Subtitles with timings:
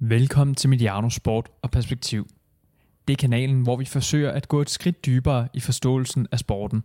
[0.00, 2.26] Velkommen til Mediano Sport og Perspektiv.
[3.08, 6.82] Det er kanalen, hvor vi forsøger at gå et skridt dybere i forståelsen af sporten.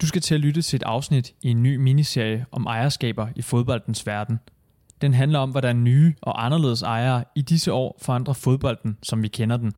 [0.00, 3.42] Du skal til at lytte til et afsnit i en ny miniserie om ejerskaber i
[3.42, 4.38] fodboldens verden.
[5.00, 9.28] Den handler om, hvordan nye og anderledes ejere i disse år forandrer fodbolden, som vi
[9.28, 9.72] kender den.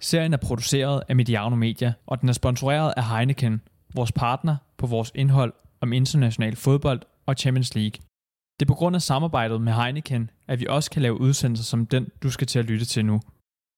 [0.00, 3.60] Serien er produceret af Mediano Media, og den er sponsoreret af Heineken,
[3.94, 7.98] vores partner på vores indhold om international fodbold og Champions League.
[8.60, 11.86] Det er på grund af samarbejdet med Heineken, at vi også kan lave udsendelser som
[11.86, 13.20] den, du skal til at lytte til nu.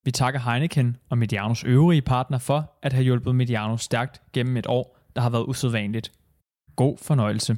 [0.04, 4.66] Vi takker Heineken og Medianos øvrige partner for at have hjulpet Mediano stærkt gennem et
[4.66, 6.12] år, der har været usædvanligt.
[6.76, 7.56] God fornøjelse.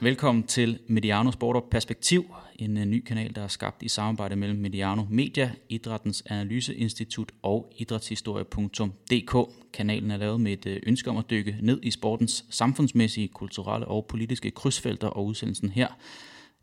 [0.00, 2.24] Velkommen til Mediano Sport og Perspektiv,
[2.58, 7.72] en øh, ny kanal, der er skabt i samarbejde mellem Mediano Media, Idrættens Analyseinstitut og
[7.76, 9.52] idrætshistorie.dk.
[9.72, 13.88] Kanalen er lavet med et øh, ønske om at dykke ned i sportens samfundsmæssige, kulturelle
[13.88, 15.88] og politiske krydsfelter, og udsendelsen her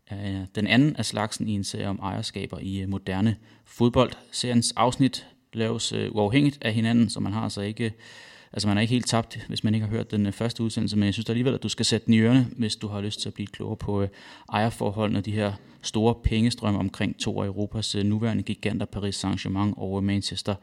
[0.06, 4.12] er den anden af slagsen i en serie om ejerskaber i øh, moderne fodbold.
[4.30, 7.92] Seriens afsnit laves uafhængigt af hinanden, så man har altså ikke
[8.54, 10.96] Altså man er ikke helt tabt, hvis man ikke har hørt den øh, første udsendelse,
[10.96, 13.20] men jeg synes alligevel, at du skal sætte den i ørene, hvis du har lyst
[13.20, 14.08] til at blive klogere på øh,
[14.52, 15.52] ejerforholdene, de her
[15.82, 20.54] store pengestrømme omkring to af Europas øh, nuværende giganter, Paris Saint-Germain og Manchester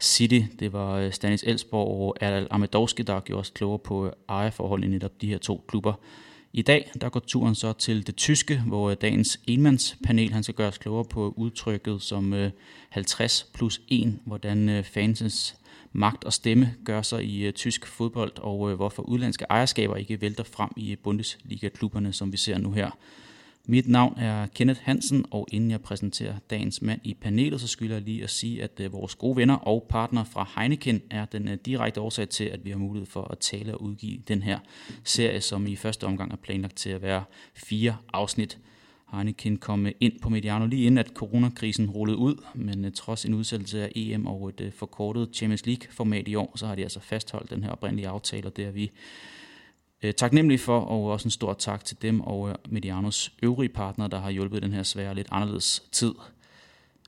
[0.00, 0.40] City.
[0.58, 5.20] Det var Stanis Elsborg og Erl Amedowski, der gjorde os klogere på ejerforholdene i netop
[5.20, 5.92] de her to klubber.
[6.52, 10.68] I dag der går turen så til det tyske, hvor dagens enmandspanel han skal gøre
[10.68, 12.50] os klogere på udtrykket som
[12.88, 15.59] 50 plus 1, hvordan fansens
[15.92, 20.20] magt og stemme gør sig i uh, tysk fodbold, og uh, hvorfor udlandske ejerskaber ikke
[20.20, 22.90] vælter frem i Bundesliga-klubberne, som vi ser nu her.
[23.66, 27.94] Mit navn er Kenneth Hansen, og inden jeg præsenterer dagens mand i panelet, så skylder
[27.94, 31.48] jeg lige at sige, at uh, vores gode venner og partner fra Heineken er den
[31.48, 34.58] uh, direkte årsag til, at vi har mulighed for at tale og udgive den her
[35.04, 37.24] serie, som i første omgang er planlagt til at være
[37.54, 38.58] fire afsnit.
[39.12, 43.34] Heineken kom ind på Mediano lige inden, at coronakrisen rullede ud, men øh, trods en
[43.34, 47.00] udsættelse af EM og et øh, forkortet Champions League-format i år, så har de altså
[47.00, 48.90] fastholdt den her oprindelige aftale, og det er vi
[50.02, 54.20] øh, taknemmelige for, og også en stor tak til dem og Medianos øvrige partnere, der
[54.20, 56.12] har hjulpet den her svære lidt anderledes tid.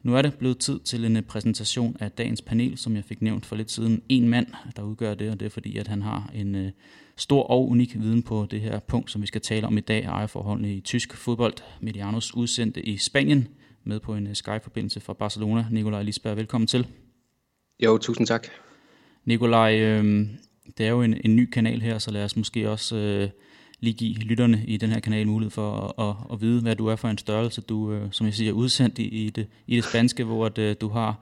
[0.03, 3.47] Nu er det blevet tid til en præsentation af dagens panel, som jeg fik nævnt
[3.47, 4.03] for lidt siden.
[4.09, 6.73] En mand, der udgør det, og det er fordi, at han har en
[7.17, 10.05] stor og unik viden på det her punkt, som vi skal tale om i dag,
[10.05, 11.55] ejerforholdene i tysk fodbold.
[11.81, 13.49] Medianos udsendte i Spanien
[13.85, 15.67] med på en Skype-forbindelse fra Barcelona.
[15.71, 16.87] Nikolaj Lisberg, velkommen til.
[17.85, 18.47] Jo, tusind tak.
[19.25, 20.27] Nikolaj, øh,
[20.79, 23.29] det er jo en, en ny kanal her, så lad os måske også øh,
[23.81, 26.87] lige give lytterne i den her kanal mulighed for at, at, at vide, hvad du
[26.87, 27.61] er for en størrelse.
[27.61, 30.59] Du, øh, som jeg siger, er udsendt i, i, det, i det spanske, hvor at,
[30.59, 31.21] øh, du har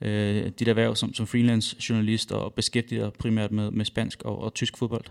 [0.00, 4.54] øh, dit erhverv som, som freelance journalist og beskæftiger primært med, med spansk og, og
[4.54, 5.04] tysk fodbold.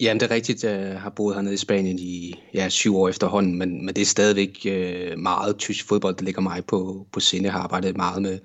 [0.00, 0.64] Ja, det er rigtigt.
[0.64, 4.06] Jeg har boet hernede i Spanien i ja, syv år efterhånden, men, men det er
[4.06, 7.44] stadigvæk øh, meget tysk fodbold, der ligger mig på, på sinde.
[7.44, 8.38] Jeg har arbejdet meget med,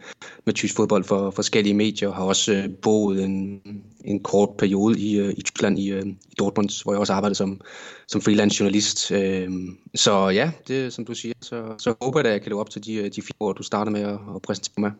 [0.46, 3.62] med tysk fodbold for forskellige medier, og har også øh, boet en,
[4.06, 7.38] en kort periode i, øh, i Tyskland, i, øh, i Dortmund, hvor jeg også arbejdede
[7.38, 7.62] som,
[8.08, 9.12] som freelance journalist.
[9.12, 9.50] Øh,
[9.96, 12.70] så ja, det som du siger, så, så håber jeg, at jeg kan leve op
[12.70, 14.92] til de, øh, de fire år, du starter med at, at præsentere mig.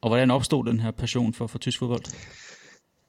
[0.00, 2.02] Og hvordan opstod den her passion for, for tysk fodbold?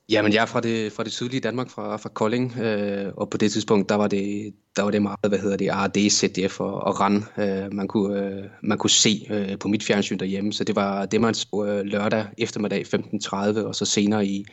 [0.09, 3.37] Jamen, jeg er fra det, fra det sydlige Danmark, fra, fra Kolding, øh, og på
[3.37, 6.73] det tidspunkt, der var det, der var det meget, hvad hedder det, ARD, ZDF og,
[6.73, 10.53] og RAN, øh, man, kunne, øh, man kunne se øh, på mit fjernsyn derhjemme.
[10.53, 14.45] Så det var det, man så øh, lørdag eftermiddag 15.30, og så senere i,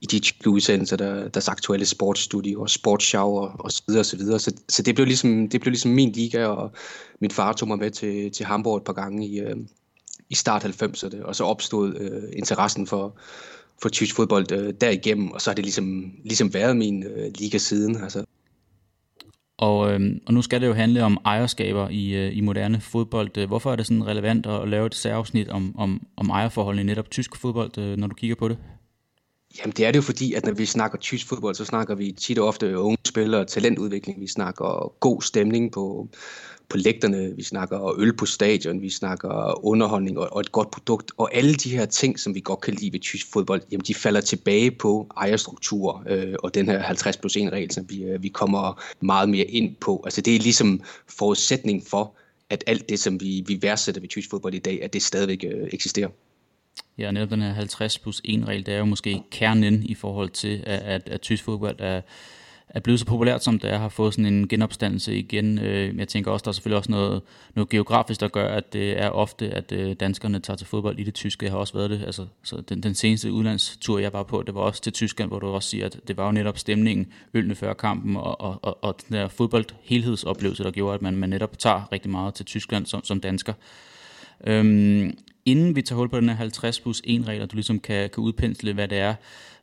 [0.00, 4.16] i de udsendelser, der, deres aktuelle sportsstudio og sportsshow og, og så videre og så
[4.16, 4.38] videre.
[4.38, 6.72] Så, så det, blev ligesom, det blev ligesom min liga, og
[7.20, 9.56] min far tog mig med til, til Hamburg et par gange i, øh,
[10.30, 13.18] i start 90'erne, og så opstod øh, interessen for
[13.82, 17.58] for tysk fodbold øh, derigennem, og så har det ligesom, ligesom været min øh, liga
[17.58, 17.96] siden.
[17.96, 18.24] Altså.
[19.58, 23.46] Og, øh, og nu skal det jo handle om ejerskaber i, øh, i moderne fodbold.
[23.46, 27.10] Hvorfor er det sådan relevant at lave et særafsnit om, om, om ejerforholdene i netop
[27.10, 28.58] tysk fodbold, øh, når du kigger på det?
[29.58, 32.12] Jamen det er det jo fordi, at når vi snakker tysk fodbold, så snakker vi
[32.12, 36.08] tit og ofte unge spillere, talentudvikling, vi snakker god stemning på,
[36.68, 41.10] på lægterne, vi snakker øl på stadion, vi snakker underholdning og, og et godt produkt,
[41.16, 43.94] og alle de her ting, som vi godt kan lide ved tysk fodbold, jamen de
[43.94, 48.22] falder tilbage på ejerstruktur øh, og den her 50 plus 1 regel, som vi, øh,
[48.22, 50.02] vi kommer meget mere ind på.
[50.04, 50.82] Altså det er ligesom
[51.18, 52.14] forudsætning for,
[52.50, 55.44] at alt det, som vi, vi værdsætter ved tysk fodbold i dag, at det stadigvæk
[55.44, 56.08] øh, eksisterer.
[56.98, 60.30] Ja, netop den her 50 plus 1 regel, det er jo måske kernen i forhold
[60.30, 62.00] til, at, at, at tysk fodbold er
[62.70, 65.58] er blevet så populært, som det er, har fået sådan en genopstandelse igen.
[65.58, 67.22] Øh, jeg tænker også, der er selvfølgelig også noget,
[67.54, 71.02] noget geografisk, der gør, at det er ofte, at øh, danskerne tager til fodbold i
[71.02, 71.44] det tyske.
[71.44, 72.02] Jeg har også været det.
[72.06, 75.38] Altså, så den, den seneste udlandstur, jeg var på, det var også til Tyskland, hvor
[75.38, 78.84] du også siger, at det var jo netop stemningen, ølene før kampen, og, og, og,
[78.84, 82.86] og den der fodboldhelhedsoplevelse, der gjorde, at man, man netop tager rigtig meget til Tyskland
[82.86, 83.52] som, som dansker.
[84.46, 88.10] Øhm, inden vi tager hul på den her 50 plus 1 regel, du ligesom kan,
[88.10, 89.14] kan udpensle, hvad det er,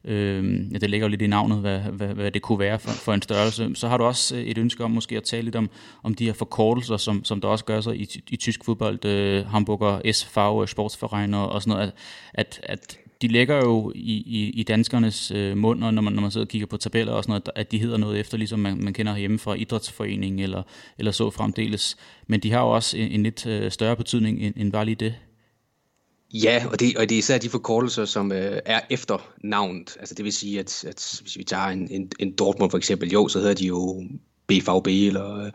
[0.05, 2.91] øh, ja, det ligger jo lidt i navnet, hvad, hvad, hvad det kunne være for,
[2.91, 5.55] for en størrelse, så har du også øh, et ønske om måske at tale lidt
[5.55, 5.69] om,
[6.03, 9.45] om de her forkortelser, som, som der også gør sig i, i tysk fodbold, øh,
[9.45, 11.93] Hamburger SV, øh, Sportsverein og, og sådan noget, at,
[12.33, 16.21] at, at de ligger jo i, i, i danskernes øh, mund, og når man, når
[16.21, 18.59] man sidder og kigger på tabeller og sådan noget, at de hedder noget efter, ligesom
[18.59, 20.63] man, man kender hjemme fra idrætsforeningen eller,
[20.97, 21.97] eller så fremdeles.
[22.27, 24.95] Men de har jo også en, en lidt øh, større betydning end, end bare lige
[24.95, 25.15] det.
[26.33, 29.97] Ja, og det, og det er især de forkortelser, som øh, er efter navnet.
[29.99, 33.11] Altså det vil sige, at, at hvis vi tager en, en, en Dortmund for eksempel,
[33.11, 34.03] jo, så hedder de jo
[34.47, 35.51] BVB eller øh,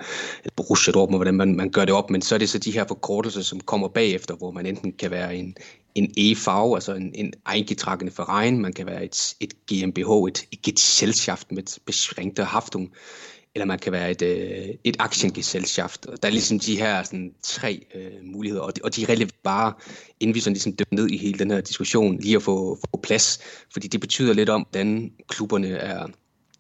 [0.57, 2.85] Borussia Dortmund, hvordan man, man gør det op, men så er det så de her
[2.89, 5.57] forkortelser, som kommer bagefter, hvor man enten kan være en,
[5.95, 10.63] en EV, altså en, en eingetragene Verein, man kan være et, et GmbH, et, et
[10.63, 12.93] Gesellschaft med beschränkte Haftung,
[13.55, 16.06] eller man kan være et, øh, et Aktiengesellschaft.
[16.23, 19.43] Der er ligesom de her sådan, tre øh, muligheder, og de, og de er relativt
[19.43, 19.73] bare,
[20.20, 23.00] inden vi sådan ligesom dykker ned i hele den her diskussion, lige at få, få
[23.02, 23.38] plads,
[23.73, 26.06] fordi det betyder lidt om, hvordan klubberne er,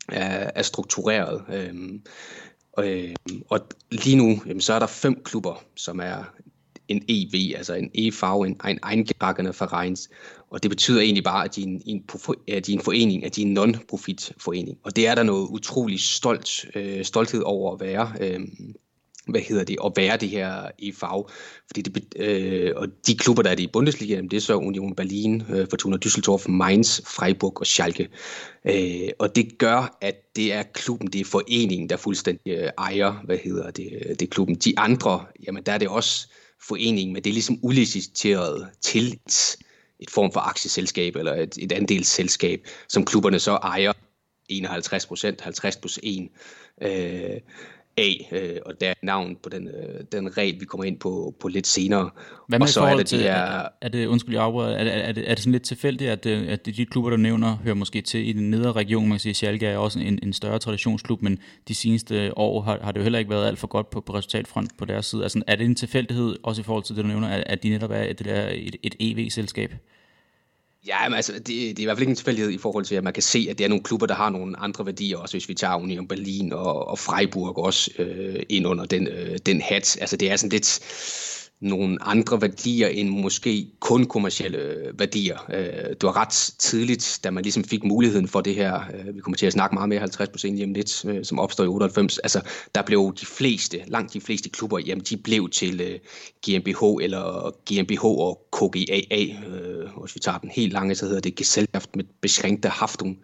[0.08, 1.44] er, er struktureret.
[1.52, 1.74] Øh,
[2.72, 3.14] og, øh,
[3.48, 3.60] og
[3.90, 6.24] lige nu, jamen, så er der fem klubber, som er
[6.90, 10.10] en EV, altså en EV, en, en eingetragene Vereins.
[10.50, 12.04] Og det betyder egentlig bare, at de er en, en,
[12.48, 14.78] at de er en forening, at de er en non-profit forening.
[14.84, 18.12] Og det er der noget utrolig stolt, øh, stolthed over at være.
[18.20, 18.40] Øh,
[19.30, 21.28] hvad hedder det, at være det her EV.
[21.66, 24.94] Fordi det, øh, og de klubber, der er det i Bundesliga, det er så Union
[24.94, 28.08] Berlin, øh, Fortuna Düsseldorf, Mainz, Freiburg og Schalke.
[28.64, 33.22] Øh, og det gør, at det er klubben, det er foreningen, der fuldstændig øh, ejer,
[33.24, 34.54] hvad hedder det, øh, det klubben.
[34.54, 36.28] De andre, jamen der er det også
[36.68, 39.56] forening, men det er ligesom uliciteret til et,
[40.00, 43.92] et form for aktieselskab eller et, et andelsselskab, som klubberne så ejer
[44.48, 46.28] 51 procent, 50 plus 1
[46.82, 47.40] øh,
[48.00, 51.34] af, øh, og der er navn på den, øh, den regel, vi kommer ind på,
[51.40, 52.10] på lidt senere.
[52.48, 55.12] Hvad med og så er det, til, er, er det, undskyld, jeg afbryder, er, er,
[55.12, 58.02] det, er det sådan lidt tilfældigt, at, øh, at de klubber, der nævner, hører måske
[58.02, 61.22] til i den nedre region, man kan sige, Schalke er også en, en større traditionsklub,
[61.22, 61.38] men
[61.68, 64.14] de seneste år har, har det jo heller ikke været alt for godt på, på
[64.14, 65.22] resultatfront på deres side.
[65.22, 67.68] Altså, er det en tilfældighed, også i forhold til det, du nævner, at, at de
[67.68, 69.74] netop er et, et, et EV-selskab?
[70.86, 72.94] Ja, men altså, det, det er i hvert fald ikke en tilfældighed i forhold til,
[72.94, 75.34] at man kan se, at det er nogle klubber, der har nogle andre værdier, også
[75.34, 79.60] hvis vi tager Union Berlin og, og Freiburg også øh, ind under den, øh, den
[79.60, 79.98] hat.
[80.00, 80.80] Altså, det er sådan lidt
[81.60, 85.38] nogle andre værdier end måske kun kommersielle øh, værdier.
[85.54, 89.20] Øh, du var ret tidligt, da man ligesom fik muligheden for det her, øh, vi
[89.20, 92.40] kommer til at snakke meget mere 50 procent hjem lidt, som opstår i 98, altså
[92.74, 96.00] der blev de fleste, langt de fleste klubber, jamen de blev til
[96.46, 99.24] GmbH eller GmbH og KGAA,
[100.00, 103.18] hvis vi tager den helt lange, så hedder det Gesellschaft mit beschränkte Haftung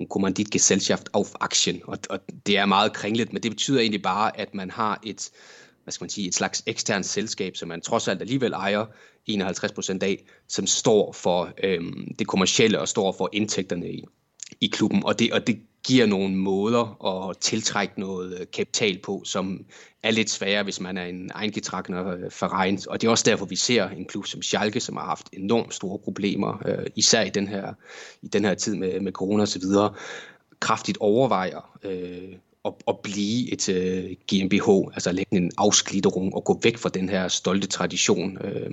[0.00, 4.40] und Kommanditgesellschaft auf Aktien, og, og det er meget kringlet, men det betyder egentlig bare,
[4.40, 5.30] at man har et
[5.90, 8.86] hvad skal man sige, et slags eksternt selskab, som man trods alt alligevel ejer
[9.26, 14.04] 51 procent af, som står for øhm, det kommercielle og står for indtægterne i,
[14.60, 15.04] i klubben.
[15.04, 19.64] Og det, og det giver nogle måder at tiltrække noget øh, kapital på, som
[20.02, 22.00] er lidt sværere, hvis man er en egengetrækkende
[22.40, 22.74] Verein.
[22.74, 25.28] Øh, og det er også derfor, vi ser en klub som Schalke, som har haft
[25.32, 27.74] enormt store problemer, øh, især i den her,
[28.22, 29.62] i den her tid med, med corona osv.,
[30.60, 32.32] kraftigt overvejer øh,
[32.64, 36.88] at, at blive et øh, uh, GmbH, altså lægge en afsklitterung og gå væk fra
[36.88, 38.38] den her stolte tradition.
[38.44, 38.70] Øh,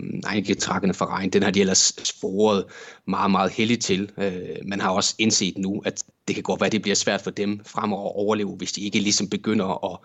[0.93, 2.65] for Verein, den har de ellers sporet
[3.07, 4.11] meget, meget heldigt til.
[4.17, 7.21] Uh, man har også indset nu, at det kan godt være, at det bliver svært
[7.21, 9.99] for dem fremover at overleve, hvis de ikke ligesom begynder at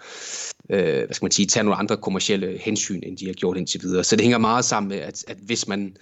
[0.65, 3.83] uh, hvad skal man sige, tage nogle andre kommersielle hensyn, end de har gjort indtil
[3.83, 4.05] videre.
[4.05, 5.97] Så det hænger meget sammen med, at, at hvis man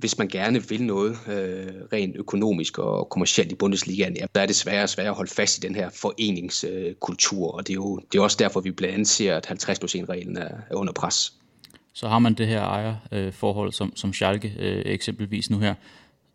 [0.00, 4.46] hvis man gerne vil noget øh, rent økonomisk og kommercielt i Bundesligaen, ja, der er
[4.46, 7.74] det sværere og sværere at holde fast i den her foreningskultur, øh, og det er
[7.74, 10.74] jo det er også derfor, vi blandt andet ser, at 50 plus 1-reglen er, er
[10.74, 11.32] under pres.
[11.92, 15.74] Så har man det her ejerforhold, øh, som, som Schalke øh, eksempelvis nu her,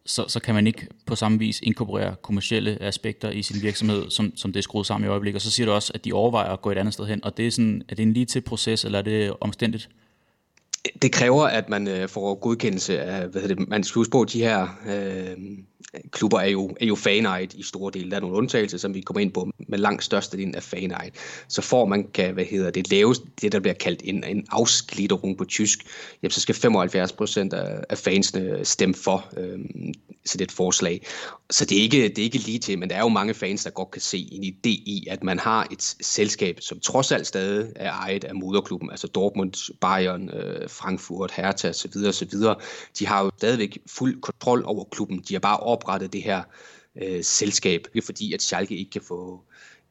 [0.05, 4.34] så, så kan man ikke på samme vis inkorporere kommercielle aspekter i sin virksomhed, som,
[4.36, 5.38] som det er skruet sammen i øjeblikket.
[5.38, 7.38] Og så siger du også, at de overvejer at gå et andet sted hen, og
[7.38, 9.89] det er, sådan, er det en lige til proces, eller er det omstændigt?
[11.01, 14.25] Det kræver, at man øh, får godkendelse af, hvad hedder det, man skal huske på,
[14.25, 15.38] de her, øh,
[16.11, 18.09] klubber er jo, er jo fanejet i store dele.
[18.09, 21.13] Der er nogle undtagelser, som vi kommer ind på, men langt størstedelen er fanejet.
[21.47, 25.37] Så får man kan, hvad hedder det, lave det, der bliver kaldt en, en afsklitterung
[25.37, 25.85] på tysk,
[26.23, 29.59] jamen, så skal 75 procent af, fansene stemme for øh,
[30.25, 31.05] så det et forslag.
[31.49, 33.63] Så det er, ikke, det er ikke lige til, men der er jo mange fans,
[33.63, 37.27] der godt kan se en idé i, at man har et selskab, som trods alt
[37.27, 41.91] stadig er ejet af moderklubben, altså Dortmund, Bayern, øh, Frankfurt, Hertha osv.
[42.07, 42.29] osv.
[42.99, 45.23] De har jo stadigvæk fuld kontrol over klubben.
[45.29, 46.44] De har bare op oprettet det her
[47.01, 49.42] øh, selskab, fordi at Schalke ikke kan få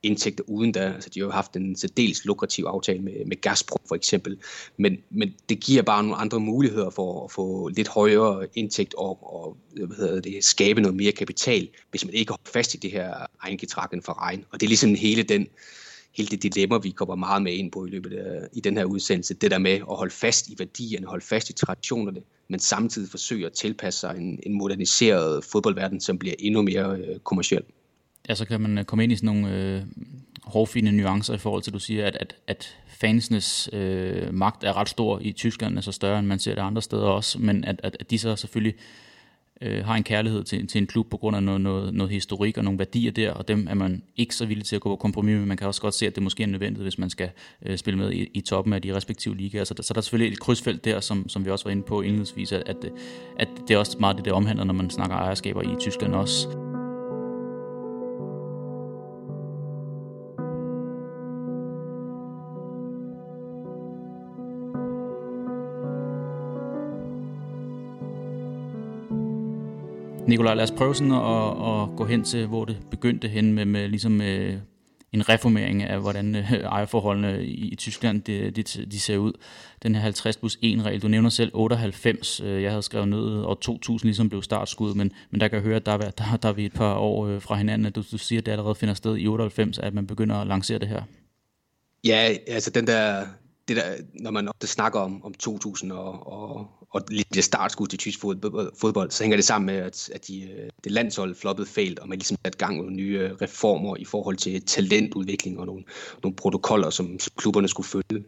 [0.02, 0.92] indtægter uden da.
[0.92, 4.38] Altså, de har jo haft en særdeles lukrativ aftale med, med Gazprom for eksempel,
[4.76, 9.34] men, men det giver bare nogle andre muligheder for at få lidt højere indtægt og,
[9.34, 12.90] og hvad hedder det, skabe noget mere kapital, hvis man ikke holder fast i det
[12.90, 14.44] her egengetrakken for regn.
[14.50, 15.46] Og det er ligesom hele den
[16.16, 18.84] hele det dilemma, vi kommer meget med ind på i løbet af i den her
[18.84, 23.10] udsendelse, det der med at holde fast i værdierne, holde fast i traditionerne, men samtidig
[23.10, 27.62] forsøge at tilpasse sig en, en moderniseret fodboldverden, som bliver endnu mere øh, kommersiel.
[28.28, 29.82] Ja, så kan man øh, komme ind i sådan nogle øh,
[30.44, 34.76] hårfine nuancer i forhold til, at du siger, at, at, at fansenes øh, magt er
[34.76, 37.80] ret stor i Tyskland, altså større end man ser det andre steder også, men at,
[37.82, 39.13] at, at de så selvfølgelig øh,
[39.60, 42.58] Øh, har en kærlighed til, til en klub på grund af noget, noget, noget historik
[42.58, 44.96] og nogle værdier der, og dem er man ikke så villig til at gå på
[44.96, 45.46] kompromis med.
[45.46, 47.30] Man kan også godt se, at det måske er nødvendigt, hvis man skal
[47.66, 49.64] øh, spille med i, i toppen af de respektive ligaer.
[49.64, 51.82] Så, der, så der er selvfølgelig et krydsfelt der, som, som vi også var inde
[51.82, 52.76] på indledningsvis, at, at,
[53.38, 56.63] at det er også meget det, der omhandler, når man snakker ejerskaber i Tyskland også.
[70.28, 73.64] Nikolaj, lad os prøve sådan at, at gå hen til, hvor det begyndte hen med,
[73.64, 74.56] med ligesom øh,
[75.12, 79.32] en reformering af, hvordan øh, ejerforholdene i, i Tyskland de, de, de ser ud.
[79.82, 83.42] Den her 50 plus 1 regel, du nævner selv 98, øh, jeg havde skrevet ned,
[83.42, 86.48] og 2000 ligesom blev startskud, men, men der kan jeg høre, at der der, der
[86.48, 88.74] er vi et par år øh, fra hinanden, at du, du siger, at det allerede
[88.74, 91.02] finder sted i 98, at man begynder at lancere det her.
[92.04, 93.26] Ja, altså den der,
[93.68, 93.82] det der,
[94.14, 98.20] når man ofte snakker om, om 2000 og, og, og lidt det startskud til tysk
[98.20, 102.08] fodbold, så hænger det sammen med, at, at de, øh, det landshold floppede fejl, og
[102.08, 105.84] man ligesom satte gang med nogle nye øh, reformer i forhold til talentudvikling og nogle,
[106.22, 108.24] nogle protokoller, som klubberne skulle følge.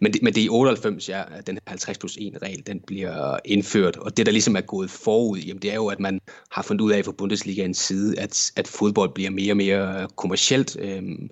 [0.00, 2.66] Men det, men det er i 98, ja, at den her 50 plus 1 regel,
[2.66, 6.00] den bliver indført, og det der ligesom er gået forud, jamen det er jo, at
[6.00, 10.02] man har fundet ud af fra Bundesligaens side, at, at fodbold bliver mere og mere
[10.02, 11.30] øh, kommercielt, øhm,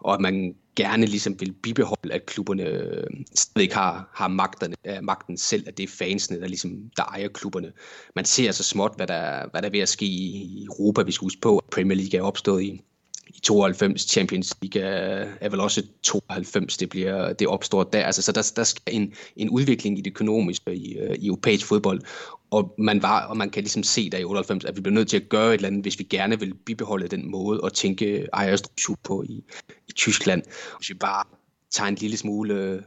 [0.00, 5.02] og at man gerne ligesom vil bibeholde, at klubberne øh, stadig har, har magterne, øh,
[5.02, 7.72] magten selv, at det er fansene, der ligesom der ejer klubberne.
[8.16, 11.02] Man ser så småt, hvad der, hvad der er ved at ske i Europa.
[11.02, 12.82] Vi skal huske på, at Premier League er opstået i,
[13.34, 18.04] i 92, Champions League er, er vel også 92, det, bliver, det opstår der.
[18.04, 21.66] Altså, så der, der skal en, en udvikling i det økonomiske i, øh, i europæisk
[21.66, 22.00] fodbold,
[22.50, 25.08] og man, var, og man kan ligesom se der i 98, at vi bliver nødt
[25.08, 28.26] til at gøre et eller andet, hvis vi gerne vil bibeholde den måde at tænke
[28.32, 29.44] ejerstruktur på i,
[29.88, 30.42] i Tyskland.
[30.78, 31.24] Hvis vi bare
[31.70, 32.82] tager en lille smule øh,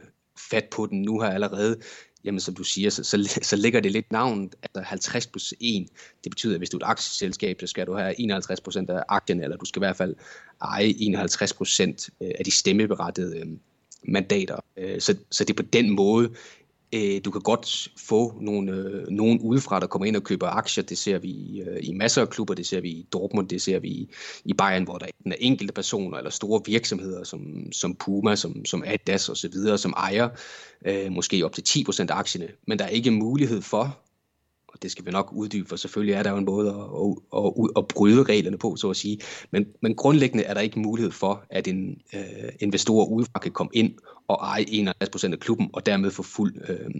[0.50, 1.76] fat på den nu her allerede,
[2.24, 5.86] jamen som du siger, så, så, så ligger det lidt navn, altså 50 plus 1.
[6.24, 9.02] Det betyder, at hvis du er et aktieselskab, så skal du have 51 procent af
[9.08, 10.14] aktien, eller du skal i hvert fald
[10.62, 13.46] eje 51 procent øh, af de stemmeberettede øh,
[14.08, 14.56] mandater.
[14.76, 16.30] Øh, så, så det er på den måde
[16.92, 20.84] Øh, du kan godt få nogle, øh, nogen udefra, der kommer ind og køber aktier.
[20.84, 22.54] Det ser vi i, øh, i masser af klubber.
[22.54, 24.10] Det ser vi i Dortmund, det ser vi i,
[24.44, 28.64] i Bayern, hvor der enten er enkelte personer eller store virksomheder som, som Puma, som,
[28.64, 30.28] som Adidas osv., som ejer
[30.86, 32.48] øh, måske op til 10% af aktierne.
[32.66, 33.98] Men der er ikke mulighed for,
[34.74, 37.52] og det skal vi nok uddybe, for selvfølgelig er der jo en måde at, at,
[37.58, 39.18] at, at bryde reglerne på, så at sige.
[39.50, 42.20] Men, men grundlæggende er der ikke mulighed for, at en øh,
[42.60, 43.94] investor udefra kan komme ind
[44.28, 46.90] og eje 51% af klubben, og dermed få fuld, øh,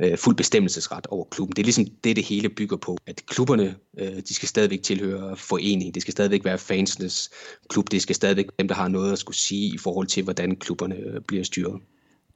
[0.00, 1.56] øh, fuld bestemmelsesret over klubben.
[1.56, 5.36] Det er ligesom det, det hele bygger på, at klubberne, øh, de skal stadigvæk tilhøre
[5.36, 7.30] foreningen, det skal stadigvæk være fansenes
[7.68, 10.56] klub, det skal stadigvæk dem, der har noget at skulle sige i forhold til, hvordan
[10.56, 11.80] klubberne øh, bliver styret.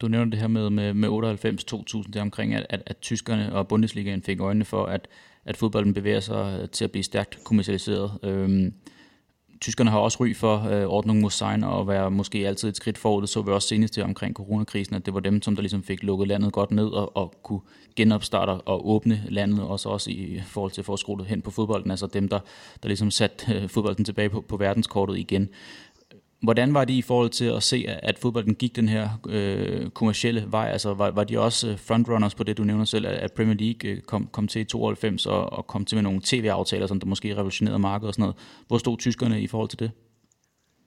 [0.01, 3.69] Du nævner det her med, med, med 98-2000, det omkring, at, at, at tyskerne og
[3.69, 5.09] Bundesligaen fik øjnene for, at,
[5.45, 8.19] at fodbolden bevæger sig til at blive stærkt kommersialiseret.
[8.23, 8.75] Øhm,
[9.61, 12.99] tyskerne har også ry for øh, Ordnung mod sign og være måske altid et skridt
[12.99, 13.23] forud.
[13.23, 15.83] Det så vi også senest til omkring coronakrisen, at det var dem, som der ligesom
[15.83, 17.61] fik lukket landet godt ned og, og kunne
[17.97, 21.91] genopstarte og åbne landet, også, også i forhold til at få skruet hen på fodbolden,
[21.91, 22.41] altså dem, der,
[22.83, 25.49] der ligesom satte øh, fodbolden tilbage på, på verdenskortet igen.
[26.45, 30.45] Hvordan var det i forhold til at se, at fodbolden gik den her øh, kommercielle
[30.51, 30.69] vej?
[30.73, 33.91] Altså var, var de også øh, frontrunners på det, du nævner selv, at Premier League
[33.91, 37.07] øh, kom, kom til i 92 og, og kom til med nogle tv-aftaler, som der
[37.07, 38.37] måske revolutionerede markedet og sådan noget.
[38.69, 39.91] Hvor stod tyskerne i forhold til det?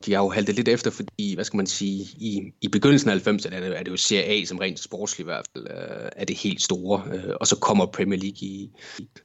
[0.05, 3.27] de har jo haltet lidt efter, fordi, hvad skal man sige, i, i begyndelsen af
[3.27, 6.09] 90'erne er det, er det jo Serie A, som rent sportsligt i hvert fald øh,
[6.15, 8.69] er det helt store, øh, og så kommer Premier League i,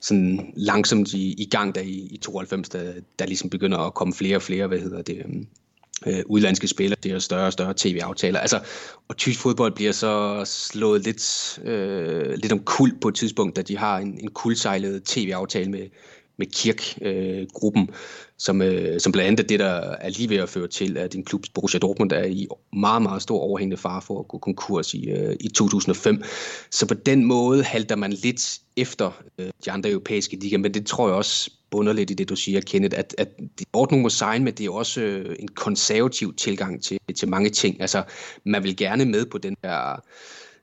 [0.00, 4.14] sådan langsomt i, i gang der i, i 92, der, der ligesom begynder at komme
[4.14, 5.46] flere og flere, hvad hedder det, øhm,
[6.06, 8.38] øh, udlandske spillere, det er større og større tv-aftaler.
[8.38, 8.60] Altså,
[9.08, 13.62] og tysk fodbold bliver så slået lidt, øh, lidt om kul på et tidspunkt, da
[13.62, 15.88] de har en, en kuldsejlet tv-aftale med,
[16.38, 17.94] med Kirk-gruppen, øh,
[18.38, 21.12] som, øh, som blandt andet er det, der er lige ved at føre til, at
[21.12, 24.94] din klub Borussia Dortmund er i meget, meget stor overhængende fare for at gå konkurs
[24.94, 26.22] i, øh, i 2005.
[26.70, 30.86] Så på den måde halter man lidt efter øh, de andre europæiske ligaer, men det
[30.86, 34.44] tror jeg også bunder lidt i det, du siger, Kenneth, at, at det ordning sign
[34.44, 37.80] med det er også øh, en konservativ tilgang til, til mange ting.
[37.80, 38.02] Altså,
[38.44, 40.02] man vil gerne med på den der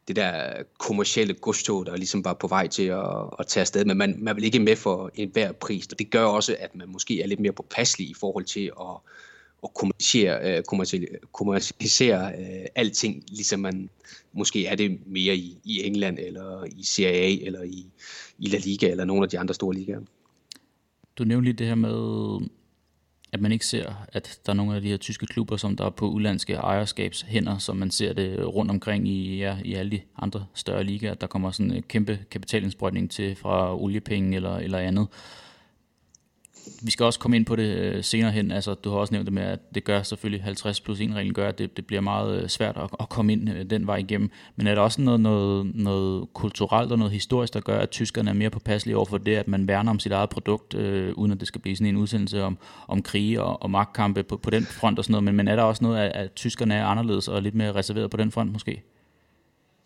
[0.07, 3.05] det der kommercielle godstog, der ligesom var på vej til at,
[3.39, 6.23] at tage afsted, men man, man vil ikke med for enhver pris, og det gør
[6.23, 8.95] også, at man måske er lidt mere påpasselig i forhold til at,
[9.63, 13.89] at øh, kommercialisere, uh, kommercialisere, kommercialisere uh, alting, ligesom man
[14.33, 17.85] måske er det mere i, i England, eller i Serie A, eller i,
[18.39, 19.99] i La Liga, eller nogle af de andre store ligaer.
[21.19, 22.39] Du nævnte lige det her med,
[23.33, 25.85] at man ikke ser, at der er nogle af de her tyske klubber, som der
[25.85, 30.01] er på udlandske ejerskabshænder, som man ser det rundt omkring i, ja, i alle de
[30.17, 31.13] andre større ligaer.
[31.13, 35.07] Der kommer sådan en kæmpe kapitalindsprøjtning til fra oliepenge eller, eller andet
[36.81, 38.51] vi skal også komme ind på det øh, senere hen.
[38.51, 41.33] Altså, du har også nævnt det med, at det gør selvfølgelig 50 plus 1 reglen
[41.33, 43.95] gør, at det, det bliver meget øh, svært at, at komme ind øh, den vej
[43.95, 44.31] igennem.
[44.55, 48.29] Men er der også noget, noget, noget kulturelt og noget historisk, der gør, at tyskerne
[48.29, 51.31] er mere påpasselige over for det, at man værner om sit eget produkt, øh, uden
[51.31, 54.49] at det skal blive sådan en udsendelse om, om krige og, og magtkampe på, på
[54.49, 55.23] den front og sådan noget.
[55.23, 58.11] Men, men er der også noget, at, at tyskerne er anderledes og lidt mere reserveret
[58.11, 58.83] på den front måske?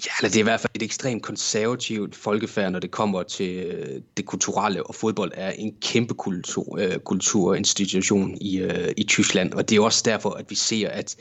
[0.05, 3.55] Ja, eller det er i hvert fald et ekstremt konservativt folkefærd, når det kommer til
[3.55, 9.53] øh, det kulturelle, og fodbold er en kæmpe kultur, øh, kulturinstitution i, øh, i Tyskland,
[9.53, 11.15] og det er også derfor, at vi ser, at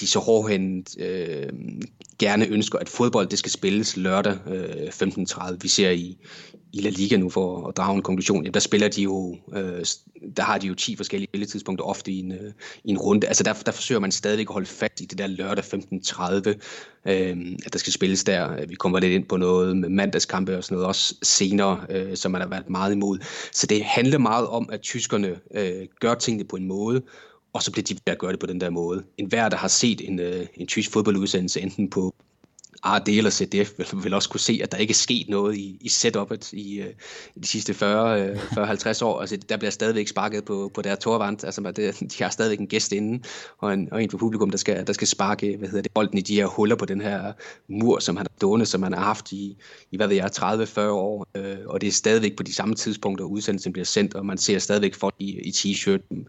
[0.00, 1.48] de så hårdhændt øh,
[2.18, 5.56] gerne ønsker, at fodbold det skal spilles lørdag øh, 15.30.
[5.60, 6.16] Vi ser i,
[6.72, 9.84] i La Liga nu for at drage en konklusion, jamen der spiller de jo, øh,
[10.36, 12.52] der har de jo 10 forskellige spilletidspunkter ofte i en, øh,
[12.84, 13.26] i en runde.
[13.26, 16.48] Altså der, der forsøger man stadigvæk at holde fast i det der lørdag 15.30,
[17.10, 17.36] øh,
[17.66, 18.66] at der skal spilles der.
[18.66, 22.32] Vi kommer lidt ind på noget med mandagskampe og sådan noget også senere, øh, som
[22.32, 23.18] man har været meget imod.
[23.52, 27.02] Så det handler meget om, at tyskerne øh, gør tingene på en måde,
[27.54, 29.04] og så bliver de ved at gøre det på den der måde.
[29.18, 32.14] En hver, der har set en, øh, en tysk fodboldudsendelse, enten på
[32.84, 35.56] Ah, ARD eller CDF vil, vil også kunne se, at der ikke er sket noget
[35.56, 36.90] i, i setupet i, øh,
[37.36, 39.20] i de sidste 40-50 øh, år.
[39.20, 41.44] Altså, der bliver stadigvæk sparket på, på deres torvand.
[41.44, 43.24] Altså, det, de har stadigvæk en gæst inde,
[43.58, 46.18] og en, og en for publikum, der skal, der skal sparke hvad hedder det, bolden
[46.18, 47.32] i de her huller på den her
[47.68, 49.56] mur, som han har stående, som han har haft i,
[49.90, 51.26] i hvad ved jeg, 30-40 år.
[51.34, 54.58] Øh, og det er stadigvæk på de samme tidspunkter, udsendelsen bliver sendt, og man ser
[54.58, 56.24] stadigvæk folk i, i t-shirt,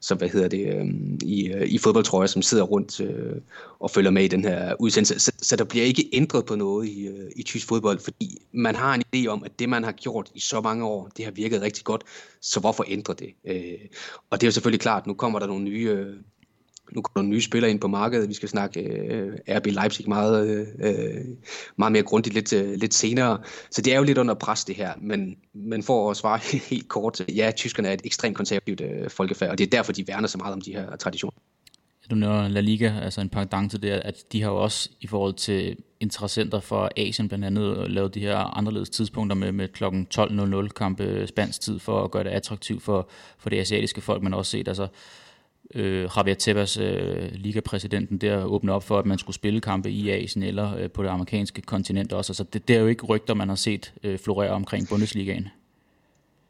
[0.00, 3.00] som hvad hedder det, øhm, i, i fodboldtrøjer, som sidder rundt
[3.80, 5.20] og følger med i den her udsendelse.
[5.20, 8.38] Så, så der bliver ikke ikke ændret på noget i, øh, i tysk fodbold, fordi
[8.52, 11.24] man har en idé om, at det, man har gjort i så mange år, det
[11.24, 12.04] har virket rigtig godt,
[12.40, 13.28] så hvorfor ændre det?
[13.44, 13.78] Øh,
[14.30, 15.90] og det er jo selvfølgelig klart, nu kommer der nogle nye...
[15.90, 16.16] Øh,
[16.92, 18.28] nu kommer der nye spillere ind på markedet.
[18.28, 21.24] Vi skal snakke øh, RB Leipzig meget, øh, øh,
[21.76, 23.38] meget mere grundigt lidt, øh, lidt senere.
[23.70, 24.92] Så det er jo lidt under pres det her.
[25.00, 26.38] Men, men for at svare
[26.70, 30.08] helt kort, ja, tyskerne er et ekstremt konservativt øh, folkefærd, og det er derfor, de
[30.08, 31.38] værner så meget om de her traditioner
[32.10, 35.06] du nævner La Liga, altså en pendant til det, at de har jo også i
[35.06, 39.84] forhold til interessenter for Asien blandt andet lavet de her anderledes tidspunkter med, med kl.
[40.64, 44.34] 12.00 kampe spansk tid for at gøre det attraktivt for, for det asiatiske folk, man
[44.34, 44.88] også set altså
[45.74, 50.10] øh, Javier Tebas, øh, ligapræsidenten, der åbne op for, at man skulle spille kampe i
[50.10, 52.30] Asien eller øh, på det amerikanske kontinent også.
[52.30, 55.48] Altså det, det er jo ikke rygter, man har set øh, florere omkring Bundesligaen.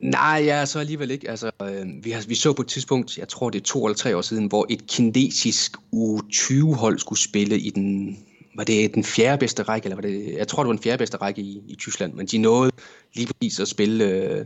[0.01, 1.31] Nej, ja, så alligevel ikke.
[1.31, 3.97] Altså, øh, vi, har, vi så på et tidspunkt, jeg tror det er to eller
[3.97, 8.19] tre år siden, hvor et kinesisk U20-hold skulle spille i den,
[8.57, 10.99] var det den fjerde bedste række, eller var det, jeg tror det var den fjerde
[10.99, 12.73] bedste række i, i Tyskland, men de nåede
[13.15, 14.45] lige præcis at spille øh,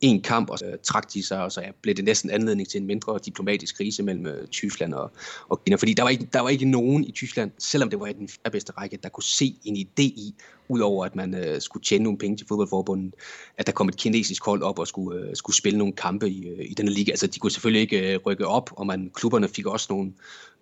[0.00, 2.80] en kamp, og så øh, trak de sig, og så blev det næsten anledning til
[2.80, 5.12] en mindre diplomatisk krise mellem øh, Tyskland og,
[5.48, 5.76] og Kina.
[5.76, 8.28] Fordi der var, ikke, der var ikke nogen i Tyskland, selvom det var i den
[8.28, 10.34] fjerde bedste række, der kunne se en idé i,
[10.68, 13.14] udover at man øh, skulle tjene nogle penge til fodboldforbundet,
[13.56, 16.48] at der kom et kinesisk hold op og skulle, øh, skulle spille nogle kampe i,
[16.48, 17.10] øh, i denne liga.
[17.10, 20.12] Altså de kunne selvfølgelig ikke øh, rykke op, og man, klubberne fik også nogle,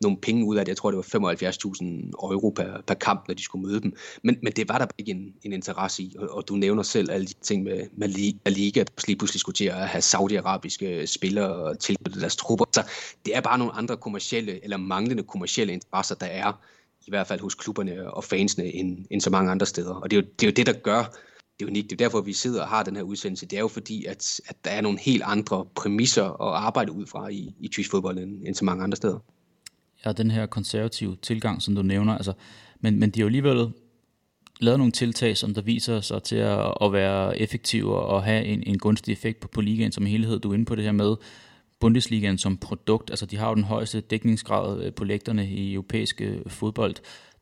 [0.00, 0.68] nogle penge ud af det.
[0.68, 1.84] Jeg tror, det var 75.000
[2.22, 3.96] euro per, per kamp, når de skulle møde dem.
[4.22, 7.10] Men, men det var der ikke en, en interesse i, og, og du nævner selv
[7.10, 12.20] alle de ting med, med Liga, lige pludselig skulle til at have saudiarabiske spillere tilknyttet
[12.20, 12.64] deres trupper.
[12.72, 12.82] Så
[13.26, 16.52] det er bare nogle andre kommercielle, eller manglende kommercielle interesser, der er
[17.06, 19.94] i hvert fald hos klubberne og fansene, end, end så mange andre steder.
[19.94, 21.16] Og det er, jo, det er jo det, der gør,
[21.60, 21.90] det unikt.
[21.90, 23.46] Det er derfor, vi sidder og har den her udsendelse.
[23.46, 27.06] Det er jo fordi, at, at der er nogle helt andre præmisser at arbejde ud
[27.06, 29.18] fra i, i tysk fodbold end, end så mange andre steder.
[30.04, 32.32] Ja, den her konservative tilgang, som du nævner, altså,
[32.80, 33.72] men, men de har jo alligevel
[34.60, 38.62] lavet nogle tiltag, som der viser sig til at, at være effektive og have en,
[38.66, 40.38] en gunstig effekt på, på ligaen som helhed.
[40.38, 41.16] Du er inde på det her med
[41.80, 43.10] Bundesligaen som produkt.
[43.10, 46.94] Altså, de har jo den højeste dækningsgrad øh, på lægterne i europæisk øh, fodbold.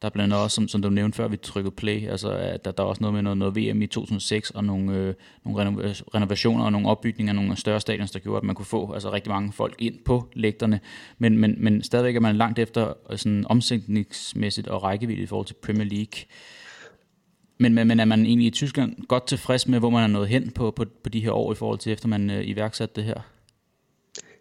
[0.02, 2.64] Der er blandt andet også, som, som du nævnte før, vi trykkede play, altså at
[2.64, 5.94] der, der er også noget med noget, noget VM i 2006 og nogle, øh, nogle
[6.14, 9.12] renovationer og nogle opbygninger af nogle større stadions, der gjorde, at man kunne få altså,
[9.12, 10.80] rigtig mange folk ind på lægterne.
[11.18, 15.46] Men, men, men stadigvæk er man langt efter øh, sådan omsætningsmæssigt og rækkevidde i forhold
[15.46, 16.24] til Premier League.
[17.58, 20.28] Men, men, men er man egentlig i Tyskland godt tilfreds med, hvor man er nået
[20.28, 23.04] hen på, på, på de her år i forhold til, efter man øh, iværksatte det
[23.04, 23.20] her?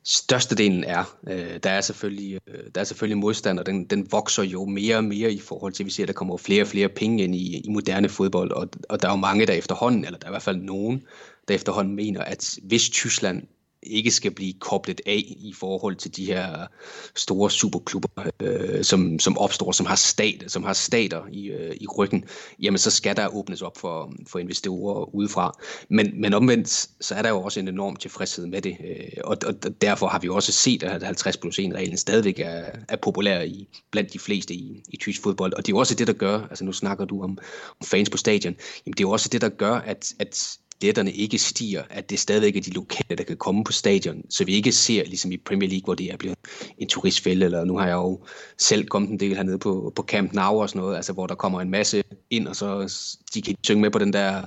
[0.05, 4.43] Størstedelen er, øh, der er selvfølgelig, øh, der er selvfølgelig modstand, og den, den vokser
[4.43, 6.67] jo mere og mere i forhold til, at vi ser, at der kommer flere og
[6.67, 10.05] flere penge ind i, i moderne fodbold, og, og der er jo mange, der efterhånden,
[10.05, 11.03] eller der er i hvert fald nogen,
[11.47, 13.43] der efterhånden mener, at hvis Tyskland
[13.85, 16.67] ikke skal blive koblet af i forhold til de her
[17.15, 21.87] store superklubber, øh, som, som opstår, som har stat, som har stater i, øh, i
[21.87, 22.23] ryggen,
[22.61, 25.59] jamen så skal der åbnes op for, for investorer udefra.
[25.89, 29.37] Men, men omvendt, så er der jo også en enorm tilfredshed med det, øh, og,
[29.45, 33.41] og derfor har vi også set, at 50 plus 1 reglen stadigvæk er, er populær
[33.41, 36.13] i, blandt de fleste i, i tysk fodbold, og det er jo også det, der
[36.13, 37.37] gør, altså nu snakker du om,
[37.79, 41.11] om fans på stadion, jamen det er jo også det, der gør, at, at billetterne
[41.11, 44.53] ikke stiger, at det stadigvæk er de lokale, der kan komme på stadion, så vi
[44.53, 46.37] ikke ser, ligesom i Premier League, hvor det er blevet
[46.77, 48.19] en turistfælde, eller nu har jeg jo
[48.57, 51.35] selv kommet en del hernede på, på Camp Nou og sådan noget, altså hvor der
[51.35, 52.93] kommer en masse ind, og så
[53.33, 54.41] de kan synge med på den der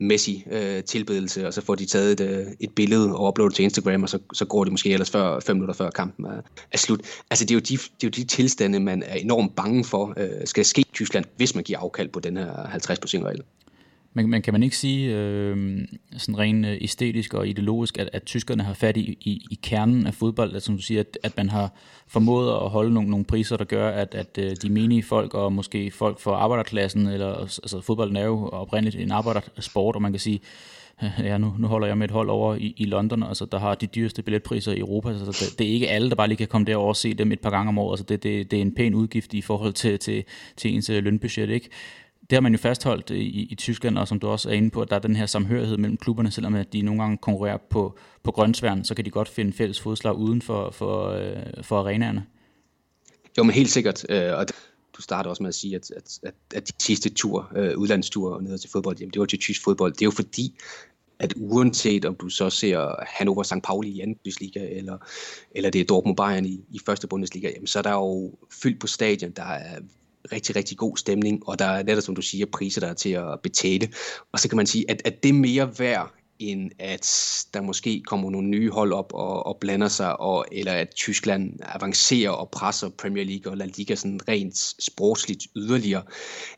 [0.00, 4.02] Messi-tilbedelse, øh, og så får de taget et, øh, et billede og uploadet til Instagram,
[4.02, 6.40] og så, så går de måske ellers før, fem minutter før kampen er,
[6.72, 7.00] er slut.
[7.30, 10.14] Altså det er, jo de, det er jo de tilstande, man er enormt bange for,
[10.16, 13.42] øh, skal ske i Tyskland, hvis man giver afkald på den her 50%-regel.
[14.12, 15.78] Men, men kan man ikke sige, øh,
[16.16, 20.06] sådan rent øh, æstetisk og ideologisk, at, at tyskerne har fat i, i, i kernen
[20.06, 21.72] af fodbold, at, som du siger, at, at man har
[22.06, 25.52] formået at holde nogle, nogle priser, der gør, at, at øh, de menige folk, og
[25.52, 30.20] måske folk fra arbejderklassen, eller altså fodbolden er jo oprindeligt en arbejdersport, og man kan
[30.20, 30.40] sige,
[31.28, 33.74] ja, nu, nu holder jeg med et hold over i, i London, altså der har
[33.74, 36.48] de dyreste billetpriser i Europa, så det, det er ikke alle, der bare lige kan
[36.48, 38.60] komme derover og se dem et par gange om året, altså det, det, det er
[38.60, 40.24] en pæn udgift i forhold til, til,
[40.56, 41.68] til ens øh, lønbudget, ikke?
[42.30, 44.82] Det har man jo fastholdt i, i Tyskland, og som du også er inde på,
[44.82, 47.98] at der er den her samhørighed mellem klubberne, selvom at de nogle gange konkurrerer på,
[48.22, 52.26] på grøntsværen, så kan de godt finde fælles fodslag uden for, for, øh, for arenaerne.
[53.38, 54.46] Jo, men helt sikkert, øh, og
[54.96, 58.40] du starter også med at sige, at, at, at, at de sidste tur, øh, udlandstur
[58.40, 59.92] ned til fodbold, jamen det var til tysk fodbold.
[59.92, 60.58] Det er jo fordi,
[61.18, 63.62] at uanset om du så ser Hannover St.
[63.64, 64.98] Pauli i anden Bundesliga, eller,
[65.50, 68.80] eller det er Dortmund Bayern i, i første Bundesliga, jamen så er der jo fyldt
[68.80, 69.80] på stadion, der er
[70.32, 73.10] rigtig, rigtig god stemning, og der er netop, som du siger, priser, der er til
[73.10, 73.88] at betale.
[74.32, 77.06] Og så kan man sige, at, at det er mere værd, end at
[77.54, 81.52] der måske kommer nogle nye hold op og, og blander sig, og, eller at Tyskland
[81.62, 86.02] avancerer og presser Premier League og La Liga sådan rent sportsligt yderligere,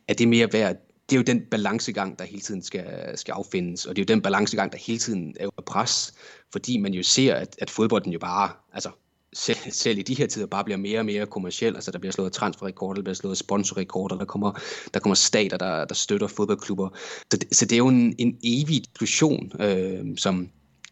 [0.09, 0.77] at det er mere værd.
[1.11, 4.15] Det er jo den balancegang, der hele tiden skal, skal affindes, og det er jo
[4.15, 6.15] den balancegang, der hele tiden er under pres,
[6.53, 8.91] fordi man jo ser, at, at fodbolden jo bare, altså
[9.33, 11.75] selv, selv i de her tider bare bliver mere og mere kommersiel.
[11.75, 14.61] Altså der bliver slået transferrekorder, der bliver slået sponsorrekorder, der kommer,
[14.95, 16.89] der kommer stater, der, der støtter fodboldklubber.
[17.31, 20.49] Så det, så det er jo en, en evig diskussion, øh, som,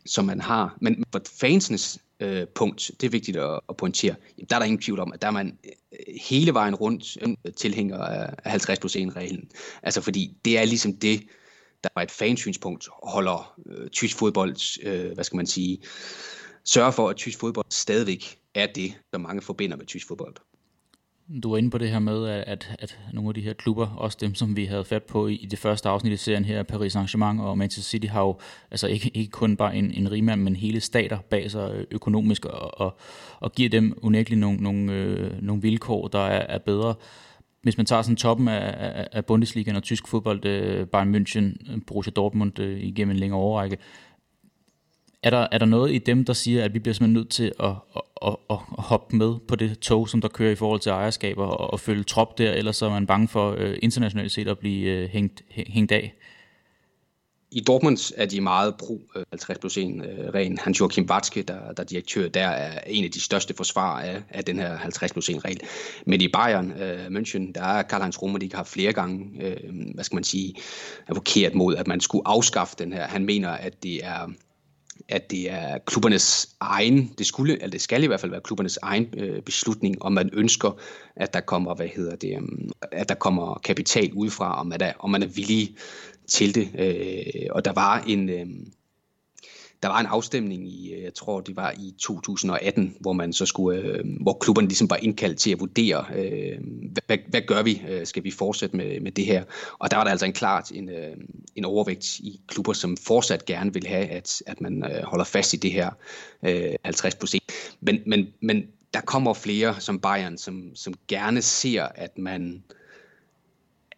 [0.07, 0.77] som man har.
[0.81, 4.67] Men for fansenes øh, punkt, det er vigtigt at, at pointere, jamen, der er der
[4.67, 7.19] ingen tvivl om, at der er man øh, hele vejen rundt
[7.57, 9.51] tilhænger af 50 plus 1 reglen.
[9.83, 11.23] Altså fordi det er ligesom det,
[11.85, 16.93] der fra et fansynspunkt holder øh, tysk fodbold, øh, hvad skal man sige, øh, sørge
[16.93, 20.35] for, at tysk fodbold stadigvæk er det, som mange forbinder med tysk fodbold.
[21.43, 24.19] Du er inde på det her med, at, at nogle af de her klubber, også
[24.21, 27.41] dem, som vi havde fat på i det første afsnit i serien her, Paris Saint-Germain
[27.41, 28.39] og Manchester City, har jo
[28.71, 32.45] altså ikke, ikke kun bare en, en rigmand, men hele stater bag sig øh, økonomisk,
[32.45, 32.97] og, og,
[33.41, 36.95] og giver dem unægteligt nogle, nogle, øh, nogle vilkår, der er, er bedre.
[37.63, 42.13] Hvis man tager sådan toppen af, af, Bundesligaen og tysk fodbold, øh, Bayern München, Borussia
[42.13, 43.79] Dortmund øh, igennem en længere overrække,
[45.23, 47.53] er der, er der noget i dem, der siger, at vi bliver simpelthen nødt til
[47.61, 50.91] at, at, at, at hoppe med på det tog, som der kører i forhold til
[50.91, 54.49] ejerskaber og, og følge trop der, ellers så er man bange for øh, internationalt set
[54.49, 56.15] at blive øh, hængt, hængt af?
[57.53, 60.35] I Dortmund er de meget pro øh, 50 plus 1 øh, reglen.
[60.35, 60.59] ren.
[60.59, 64.23] Hans Joachim Watzke, der, der er direktør, der er en af de største forsvarer af,
[64.29, 65.61] af den her 50 plus 1 regel.
[66.07, 69.57] Men i Bayern øh, München, der er Karl-Heinz Rummenigge har flere gange, øh,
[69.95, 70.55] hvad skal man sige,
[71.09, 73.07] advokeret mod, at man skulle afskaffe den her.
[73.07, 74.31] Han mener, at det er
[75.09, 78.79] at det er klubbernes egen, det skulle, eller det skal i hvert fald være klubbernes
[78.83, 80.81] egen øh, beslutning, om man ønsker,
[81.17, 84.93] at der kommer, hvad hedder det, um, at der kommer kapital udefra, om, at er,
[84.99, 85.77] om man er villig
[86.29, 86.71] til det.
[86.79, 88.29] Øh, og der var en...
[88.29, 88.47] Øh,
[89.83, 93.47] der var en afstemning i, øh, jeg tror det var i 2018, hvor man så
[93.47, 96.59] skulle, øh, hvor klubberne ligesom var indkaldt til at vurdere, øh,
[97.07, 97.83] hvad, hvad gør vi?
[97.89, 99.45] Øh, skal vi fortsætte med, med det her?
[99.79, 101.17] Og der var der altså en klart en, øh,
[101.57, 105.55] en overvægt i klubber, som fortsat gerne vil have, at, at man øh, holder fast
[105.55, 105.91] i det her
[106.43, 107.43] øh, 50 procent.
[107.81, 108.65] Men, men, men
[108.95, 112.63] der kommer flere som Bayern, som, som gerne ser, at man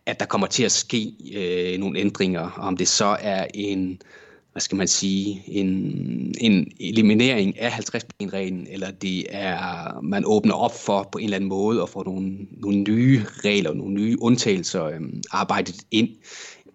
[0.06, 4.00] at der kommer til at ske øh, nogle ændringer, om det så er en
[4.52, 5.68] hvad skal man sige, en,
[6.40, 11.48] en eliminering af 50-reglen, eller det er, man åbner op for på en eller anden
[11.48, 16.08] måde at få nogle, nogle nye regler, nogle nye undtagelser øhm, arbejdet ind.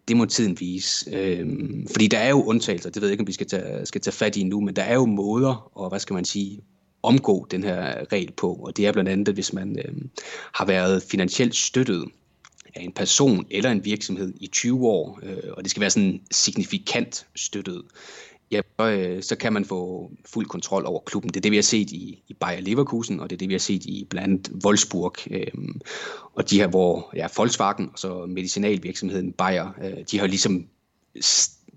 [0.07, 1.15] Det må tiden vise.
[1.15, 4.01] Øhm, fordi der er jo undtagelser, det ved jeg ikke, om vi skal tage, skal
[4.01, 6.59] tage fat i nu, men der er jo måder, og hvad skal man sige,
[7.03, 10.09] omgå den her regel på, og det er blandt andet, hvis man øhm,
[10.53, 12.05] har været finansielt støttet
[12.77, 16.21] af en person eller en virksomhed i 20 år, øh, og det skal være sådan
[16.31, 17.81] signifikant støttet,
[18.51, 21.29] ja, øh, så kan man få fuld kontrol over klubben.
[21.29, 23.53] Det er det, vi har set i, i Bayer Leverkusen, og det er det, vi
[23.53, 25.15] har set i blandt andet Wolfsburg.
[25.31, 25.47] Øh,
[26.33, 30.67] og de her, hvor ja, Volkswagen og så medicinalvirksomheden Bayer, øh, de har ligesom,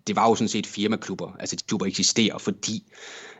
[0.06, 2.84] det var jo sådan set firmaklubber, altså de klubber eksisterer, fordi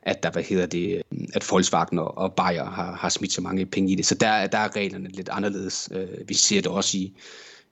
[0.03, 3.67] at der, hvad hedder det, øh, at Volkswagen og, Bayer har, har smidt så mange
[3.67, 4.07] penge i det.
[4.07, 5.89] Så der, der er reglerne lidt anderledes.
[5.93, 7.15] Øh, vi ser det også i,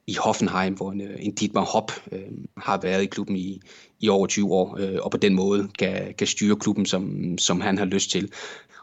[0.08, 2.20] i Hoffenheim, hvor en, øh, en Dietmar Hopp øh,
[2.56, 3.60] har været i klubben i,
[4.00, 7.60] i over 20 år, øh, og på den måde kan, kan styre klubben, som, som
[7.60, 8.32] han har lyst til.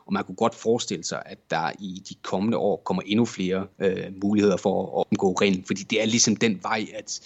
[0.05, 3.67] Og man kunne godt forestille sig, at der i de kommende år kommer endnu flere
[3.79, 7.21] øh, muligheder for at omgå reglen, fordi det er ligesom den vej, at,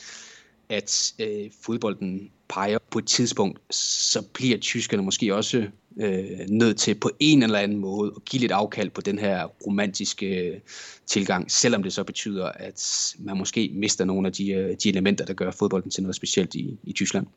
[0.70, 5.68] at øh, fodbolden peger på et tidspunkt, så bliver tyskerne måske også
[6.00, 9.44] øh, nødt til på en eller anden måde at give lidt afkald på den her
[9.68, 10.60] romantiske øh,
[11.06, 15.26] tilgang, selvom det så betyder, at man måske mister nogle af de, øh, de elementer,
[15.26, 17.28] der gør fodbolden til noget specielt i, i Tyskland.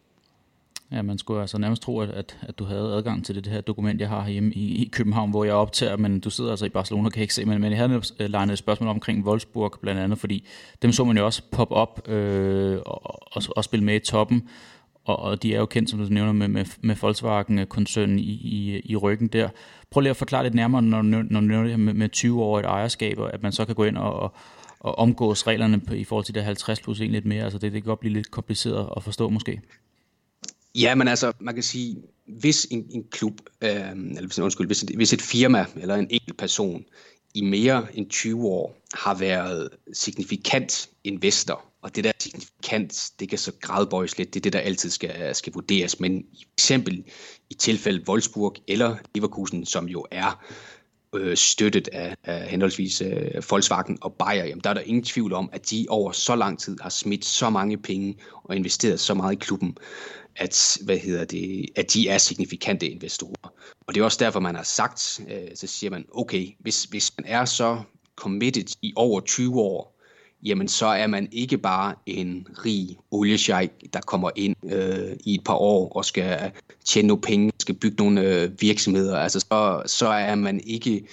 [0.92, 3.61] Ja, man skulle altså nærmest tro, at, at du havde adgang til det, det her
[3.61, 6.68] dokument, jeg har hjemme i, i København, hvor jeg optager, men du sidder altså i
[6.68, 10.01] Barcelona, kan ikke se, men, men jeg havde øh, legnet et spørgsmål omkring Wolfsburg blandt
[10.01, 10.46] andet, fordi
[10.83, 14.48] dem så man jo også pop op øh, og, og, og spille med i toppen,
[15.05, 18.81] og, og de er jo kendt, som du nævner, med, med, med Volkswagen-koncernen i, i,
[18.85, 19.49] i ryggen der.
[19.91, 22.43] Prøv lige at forklare lidt nærmere, når, når du nævner det her med, med 20
[22.43, 24.35] år et ejerskab, og at man så kan gå ind og, og,
[24.81, 27.45] og omgås reglerne på, i forhold til det 50 plus en lidt mere.
[27.45, 29.61] Altså det, det kan godt blive lidt kompliceret at forstå måske.
[30.75, 34.91] Ja, men altså, man kan sige, hvis en, en klub, øh, eller undskyld, hvis et,
[34.97, 36.85] hvis et firma eller en enkelt person
[37.35, 43.38] i mere end 20 år har været signifikant investor og det der signifikant, det kan
[43.38, 46.01] så gradbøjes lidt, det er det, der altid skal, skal vurderes.
[46.01, 46.27] Men
[46.59, 47.05] eksempel
[47.51, 50.45] i tilfælde Wolfsburg eller Leverkusen, som jo er
[51.14, 55.33] øh, støttet af, af henholdsvis øh, Volkswagen og Bayer, jamen der er der ingen tvivl
[55.33, 59.14] om, at de over så lang tid har smidt så mange penge og investeret så
[59.14, 59.77] meget i klubben,
[60.37, 63.53] at, hvad hedder det, at de er signifikante investorer.
[63.87, 67.12] Og det er også derfor, man har sagt, øh, så siger man, okay, hvis, hvis
[67.18, 67.83] man er så
[68.16, 70.02] committed i over 20 år,
[70.42, 75.44] jamen så er man ikke bare en rig oliesjejk, der kommer ind øh, i et
[75.44, 76.52] par år og skal
[76.85, 79.18] tjene nogle penge, skal bygge nogle øh, virksomheder.
[79.18, 81.07] Altså så, så er man ikke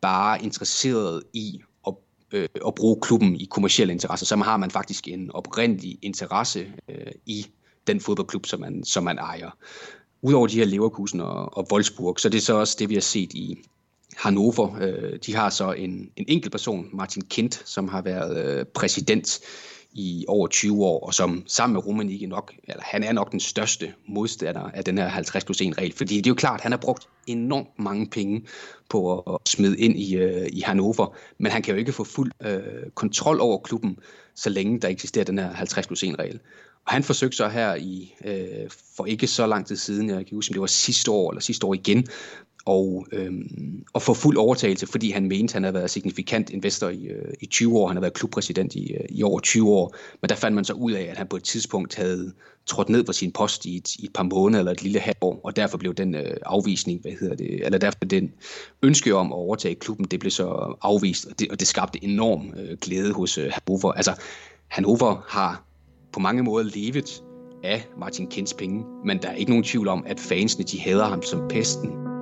[0.00, 1.94] bare interesseret i at,
[2.32, 7.12] øh, at bruge klubben i kommersielle interesser, så har man faktisk en oprindelig interesse øh,
[7.26, 7.46] i
[7.86, 9.50] den fodboldklub, som man, som man ejer.
[10.22, 13.00] Udover de her Leverkusen og, og Wolfsburg, så det er så også det, vi har
[13.00, 13.58] set i,
[14.16, 14.78] Hannover.
[14.80, 19.40] Øh, de har så en, en enkelt person, Martin Kent, som har været øh, præsident
[19.92, 23.40] i over 20 år, og som sammen med Rummenigge nok, eller han er nok den
[23.40, 26.72] største modstander af den her 50 plus 1 regel, fordi det er jo klart, han
[26.72, 28.46] har brugt enormt mange penge
[28.90, 32.32] på at smide ind i, øh, i Hannover, men han kan jo ikke få fuld
[32.42, 33.98] øh, kontrol over klubben,
[34.34, 36.40] så længe der eksisterer den her 50 plus 1 regel.
[36.86, 40.34] Og han forsøgte så her i, øh, for ikke så lang tid siden, jeg kan
[40.34, 42.06] huske, om det var sidste år eller sidste år igen,
[42.66, 47.04] og, øhm, og få fuld overtagelse, fordi han mente, han havde været signifikant investor i,
[47.04, 47.86] øh, i 20 år.
[47.86, 49.96] Han har været klubpræsident i, øh, i over 20 år.
[50.22, 52.32] Men der fandt man så ud af, at han på et tidspunkt havde
[52.66, 55.18] trådt ned på sin post i et, i et par måneder eller et lille halvt
[55.20, 58.32] år, og derfor blev den øh, afvisning, hvad hedder det, eller derfor den
[58.82, 62.54] ønske om at overtage klubben, det blev så afvist, og det, og det skabte enorm
[62.56, 63.92] øh, glæde hos øh, Hannover.
[63.92, 64.12] Altså,
[64.68, 65.64] Hannover har
[66.12, 67.22] på mange måder levet
[67.64, 71.04] af Martin Kins penge, men der er ikke nogen tvivl om, at fansene de hader
[71.04, 72.15] ham som pesten.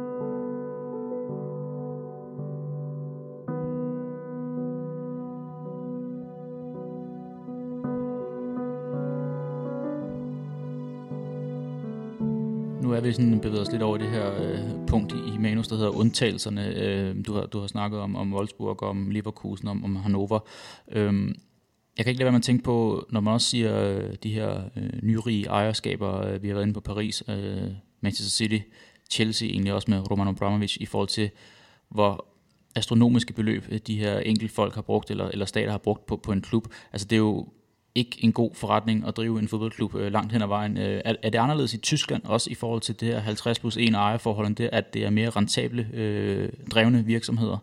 [13.05, 15.91] Vi sådan bevæget os lidt over det her øh, punkt i, i manus, der hedder
[15.91, 16.67] undtagelserne.
[16.67, 20.39] Øh, du, har, du har snakket om, om Wolfsburg, om Leverkusen, om, om Hannover.
[20.93, 21.35] Øh,
[21.97, 24.33] Jeg kan ikke lade være med at tænke på, når man også siger øh, de
[24.33, 28.59] her øh, nyrige ejerskaber, øh, vi har været inde på Paris, øh, Manchester City,
[29.11, 31.31] Chelsea, egentlig også med Roman Abramovich, i forhold til,
[31.89, 32.27] hvor
[32.77, 36.17] astronomiske beløb øh, de her enkelte folk har brugt, eller, eller stater har brugt på,
[36.17, 36.67] på en klub.
[36.93, 37.49] Altså det er jo
[37.95, 40.79] ikke en god forretning at drive en fodboldklub øh, langt hen ad vejen.
[40.79, 43.77] Øh, er, er det anderledes i Tyskland, også i forhold til det her 50 plus
[43.77, 47.59] 1 ejerforhold, end det, at det er mere rentable øh, drevne virksomheder?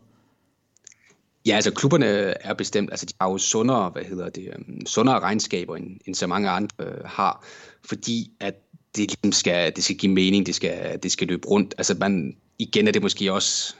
[1.45, 5.19] Ja, altså klubberne er bestemt, altså de har jo sundere, hvad hedder det, um, sundere
[5.19, 7.45] regnskaber, end, end så mange andre øh, har,
[7.85, 8.53] fordi at
[8.95, 11.75] det ligesom skal, det skal give mening, det skal, det skal løbe rundt.
[11.77, 13.75] Altså man, igen er det måske også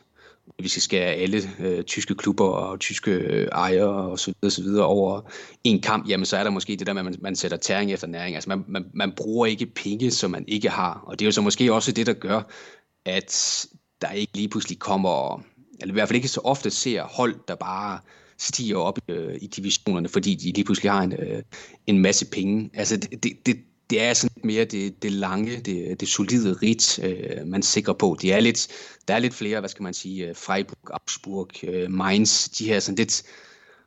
[0.60, 4.62] vi skal skære alle øh, tyske klubber og tyske øh, ejere og så videre, så
[4.62, 5.22] videre over
[5.64, 7.92] en kamp, jamen så er der måske det der med, at man, man sætter tæring
[7.92, 8.36] efter næring.
[8.36, 11.04] Altså man, man, man bruger ikke penge, som man ikke har.
[11.08, 12.42] Og det er jo så måske også det, der gør,
[13.06, 13.66] at
[14.02, 15.44] der ikke lige pludselig kommer,
[15.80, 18.00] eller i hvert fald ikke så ofte ser hold, der bare
[18.40, 21.44] stiger op øh, i divisionerne, fordi de lige pludselig har en, øh,
[21.88, 22.70] en masse penge.
[22.74, 23.58] Altså det, det, det,
[23.92, 28.18] det er sådan mere det, det lange, det, det solide rit, øh, man sikrer på.
[28.22, 28.68] Det er lidt,
[29.08, 32.80] der er lidt flere, hvad skal man sige, øh, Freiburg, Augsburg, øh, Mainz, de her
[32.80, 33.24] sådan lidt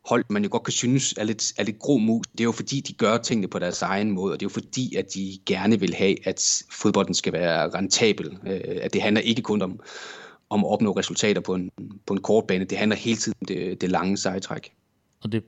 [0.05, 2.27] hold, man jo godt kan synes er lidt, er lidt grå mus.
[2.33, 4.55] Det er jo fordi, de gør tingene på deres egen måde, og det er jo
[4.62, 8.38] fordi, at de gerne vil have, at fodbolden skal være rentabel.
[8.47, 9.81] Øh, at det handler ikke kun om,
[10.51, 11.71] om at opnå resultater på en,
[12.07, 14.73] på en kort bane, det handler hele tiden om det, det lange sejtræk.
[15.23, 15.45] Og det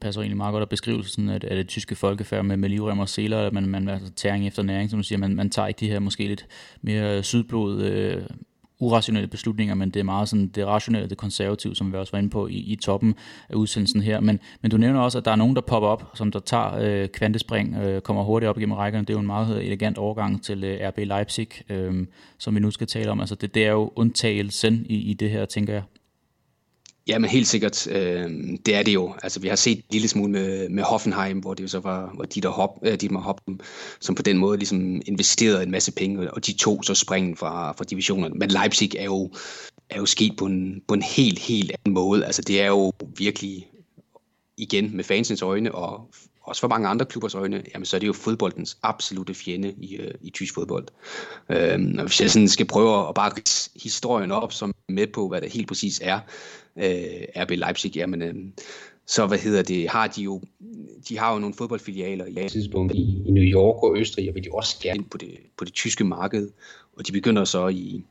[0.00, 3.08] passer egentlig meget godt at beskrivelsen af, at, det tyske folkefærd med, med livrem og
[3.08, 5.80] seler, at man, man altså, tæring efter næring, som du siger, man, man tager ikke
[5.80, 6.46] de her måske lidt
[6.82, 8.22] mere sydblod, øh,
[8.80, 12.18] urationelle beslutninger, men det er meget sådan det rationelle, det konservative, som vi også var
[12.18, 13.14] inde på i, i toppen
[13.48, 14.20] af udsendelsen her.
[14.20, 16.74] Men, men du nævner også, at der er nogen, der popper op, som der tager
[16.74, 19.04] øh, kvantespring, øh, kommer hurtigt op igennem rækkerne.
[19.04, 22.06] Det er jo en meget øh, elegant overgang til øh, RB Leipzig, øh,
[22.38, 23.20] som vi nu skal tale om.
[23.20, 25.82] Altså det, det er jo undtagelsen i, i det her, tænker jeg.
[27.06, 27.86] Ja, men helt sikkert.
[27.86, 28.30] Øh,
[28.66, 29.14] det er det jo.
[29.22, 32.14] Altså, vi har set en lille smule med, med Hoffenheim, hvor det jo så var,
[32.16, 33.56] var Dieter, Hop, äh, Dietmar Hop, øh,
[34.00, 37.72] som på den måde ligesom investerede en masse penge, og de to så springen fra,
[37.72, 38.34] fra divisionerne.
[38.34, 39.30] Men Leipzig er jo,
[39.90, 42.26] er jo sket på en, på en helt, helt anden måde.
[42.26, 43.66] Altså, det er jo virkelig
[44.56, 46.10] igen med fansens øjne, og
[46.50, 49.96] også for mange andre klubbers øjne, jamen så er det jo fodboldens absolute fjende i,
[49.96, 50.86] øh, i tysk fodbold.
[51.48, 53.32] Øhm, og hvis jeg sådan skal prøve at bare
[53.82, 56.20] historien op, som med på, hvad det helt præcis er,
[56.76, 58.34] øh, RB Leipzig, jamen, øh,
[59.06, 60.42] så hvad hedder det, har de jo,
[61.08, 64.44] de har jo nogle fodboldfilialer i tidspunkt i, i New York og Østrig, og vil
[64.44, 66.48] de også gerne på det, på det tyske marked,
[66.96, 68.04] og de begynder så i,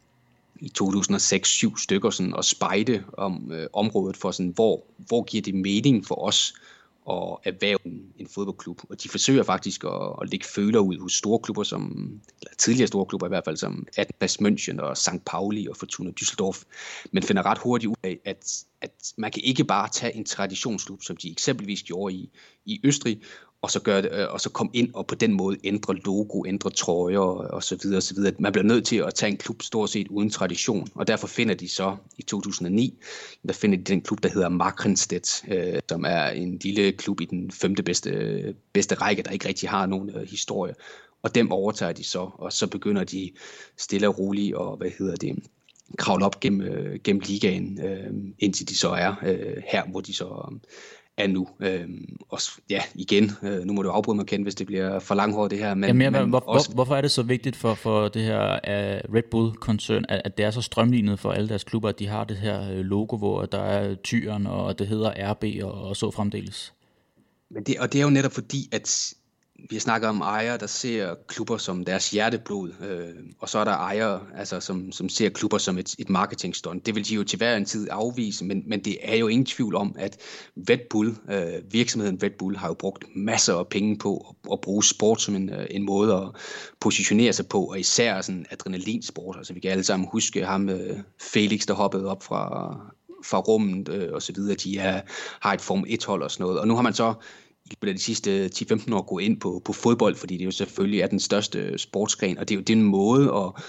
[0.60, 5.56] i 2006-7 stykker sådan, at spejde om øh, området for sådan, hvor, hvor giver det
[5.56, 6.54] mening for os
[7.12, 7.80] at erhverve
[8.18, 8.82] en, fodboldklub.
[8.90, 12.88] Og de forsøger faktisk at, at lægge føler ud hos store klubber, som, eller tidligere
[12.88, 15.26] store klubber i hvert fald, som Atlas München og St.
[15.26, 16.64] Pauli og Fortuna Düsseldorf,
[17.12, 21.04] men finder ret hurtigt ud af, at, at man kan ikke bare tage en traditionsklub,
[21.04, 22.30] som de eksempelvis gjorde i,
[22.66, 23.22] i Østrig,
[23.62, 26.46] og så, gør det, øh, og så komme ind og på den måde ændre logo,
[26.48, 28.34] ændre trøjer og så videre, og så videre.
[28.40, 31.56] Man bliver nødt til at tage en klub stort set uden tradition, og derfor finder
[31.56, 33.00] de så i 2009,
[33.48, 37.26] der finder de den klub, der hedder Markrenstedt, øh, som er en lille klub i
[37.26, 40.74] den femte bedste, bedste række, der ikke rigtig har nogen øh, historie.
[41.24, 43.32] Og dem overtager de så, og så begynder de
[43.78, 45.40] stille og roligt og, hvad hedder det,
[45.98, 50.14] kravle op gennem, øh, gennem ligaen, øh, indtil de så er øh, her, hvor de
[50.14, 50.60] så
[51.20, 51.48] er nu.
[51.60, 55.16] Øhm, og ja, igen, øh, nu må du afbryde mig, Ken, hvis det bliver for
[55.16, 55.74] langhåret det her.
[55.74, 56.70] Men, Jamen, men hvor, også...
[56.70, 60.38] hvor, hvorfor er det så vigtigt for, for det her uh, Red Bull-koncern, at, at
[60.38, 63.18] det er så strømlignet for alle deres klubber, at de har det her øh, logo,
[63.18, 66.74] hvor der er tyren, og det hedder RB og, og så fremdeles?
[67.52, 69.14] Men det, og det er jo netop fordi, at
[69.70, 73.72] vi snakker om ejere, der ser klubber som deres hjerteblod, øh, og så er der
[73.72, 76.86] ejere, altså, som, som ser klubber som et, et marketingstunt.
[76.86, 79.46] Det vil de jo til hver en tid afvise, men, men det er jo ingen
[79.46, 80.18] tvivl om, at
[80.70, 84.62] Red Bull, øh, virksomheden Red Bull, har jo brugt masser af penge på at, at
[84.62, 86.30] bruge sport som en, øh, en måde at
[86.80, 89.38] positionere sig på, og især sådan adrenalinsport.
[89.38, 92.76] Altså vi kan alle sammen huske ham, øh, Felix, der hoppede op fra,
[93.26, 94.56] fra rummet øh, og så videre.
[94.56, 95.02] De er,
[95.42, 96.60] har et Form 1-hold og sådan noget.
[96.60, 97.14] Og nu har man så
[97.82, 101.02] løbet af de sidste 10-15 år gå ind på, på fodbold, fordi det jo selvfølgelig
[101.02, 103.64] er den største sportsgren, og det er jo det en måde at,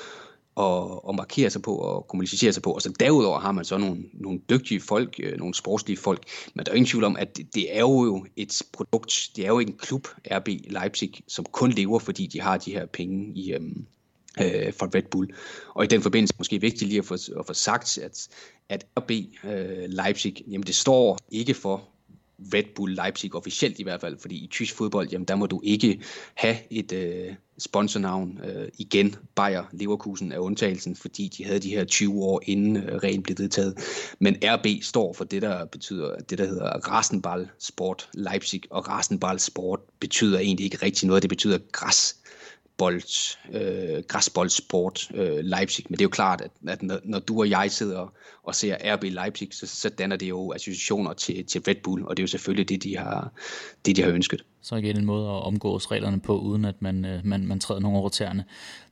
[0.60, 2.72] at, at markere sig på og kommunicere sig på.
[2.72, 6.66] Og så derudover har man så nogle, nogle dygtige folk, øh, nogle sportslige folk, men
[6.66, 9.58] der er ingen tvivl om, at det, det er jo et produkt, det er jo
[9.58, 13.86] en klub, RB Leipzig, som kun lever, fordi de har de her penge i, øhm,
[14.40, 15.28] øh, fra Red Bull.
[15.74, 18.28] Og i den forbindelse måske vigtigt lige at få, at få sagt, at,
[18.68, 19.10] at RB
[19.44, 21.88] øh, Leipzig, jamen det står ikke for
[22.54, 25.60] Red Bull Leipzig, officielt i hvert fald, fordi i tysk fodbold, jamen der må du
[25.64, 26.00] ikke
[26.34, 29.16] have et øh, sponsornavn øh, igen.
[29.34, 33.36] Bayer Leverkusen er undtagelsen, fordi de havde de her 20 år inden øh, reglen blev
[33.38, 33.78] vedtaget.
[34.18, 39.38] Men RB står for det, der betyder, det der hedder Rasenball Sport Leipzig, og Rasenball
[39.38, 42.16] Sport betyder egentlig ikke rigtig noget, det betyder græs
[42.80, 45.84] bold, øh, græsboldsport øh, Leipzig.
[45.88, 48.12] Men det er jo klart, at, at når, når du og jeg sidder
[48.42, 52.16] og ser RB Leipzig, så, så danner det jo associationer til, til Red Bull, og
[52.16, 53.32] det er jo selvfølgelig det, de har,
[53.86, 54.44] det, de har ønsket.
[54.62, 57.80] Så igen en måde at omgås reglerne på, uden at man, øh, man, man træder
[57.80, 58.44] nogen over tæerne.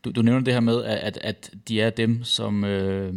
[0.05, 3.15] Du, du nævner det her med, at, at de er dem, som øh,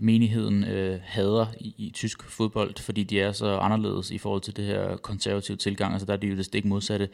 [0.00, 4.56] menigheden øh, hader i, i tysk fodbold, fordi de er så anderledes i forhold til
[4.56, 5.92] det her konservative tilgang.
[5.92, 7.08] Altså der er de jo det stik modsatte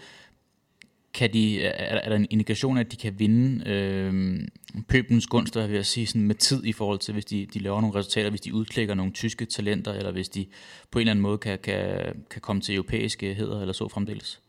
[1.14, 4.40] kan de, er, er der en indikation af, at de kan vinde øh,
[4.88, 7.80] pøbens gunst, vil jeg sige, sådan med tid i forhold til, hvis de, de laver
[7.80, 10.46] nogle resultater, hvis de udklikker nogle tyske talenter, eller hvis de
[10.90, 12.00] på en eller anden måde kan, kan,
[12.30, 14.40] kan komme til europæiske heder, eller så fremdeles?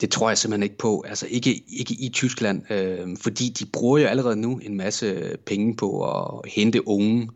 [0.00, 1.04] Det tror jeg simpelthen ikke på.
[1.08, 5.76] Altså ikke, ikke i Tyskland, øh, fordi de bruger jo allerede nu en masse penge
[5.76, 7.28] på at hente unge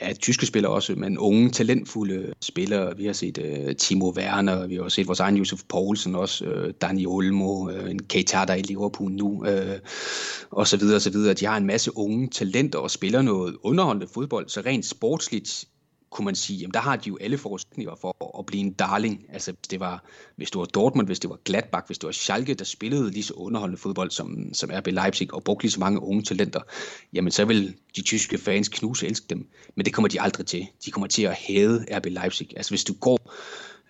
[0.00, 2.96] ja, tyske spillere også, men unge, talentfulde spillere.
[2.96, 6.44] Vi har set uh, Timo Werner, vi har også set vores egen Josef Poulsen også,
[6.44, 9.78] uh, Dani Olmo, uh, en Keita, der er i Liverpool nu, uh,
[10.50, 11.34] og så videre, og så videre.
[11.34, 15.64] De har en masse unge talenter og spiller noget underholdende fodbold, så rent sportsligt
[16.12, 19.24] kunne man sige, jamen der har de jo alle forudsætninger for at blive en darling.
[19.32, 20.04] Altså hvis det var,
[20.36, 23.22] hvis det var Dortmund, hvis det var Gladbach, hvis det var Schalke, der spillede lige
[23.22, 26.60] så underholdende fodbold som, som RB Leipzig og brugte lige så mange unge talenter,
[27.12, 29.48] jamen så vil de tyske fans knuse elske dem.
[29.74, 30.66] Men det kommer de aldrig til.
[30.84, 32.48] De kommer til at hæde RB Leipzig.
[32.56, 33.32] Altså hvis du går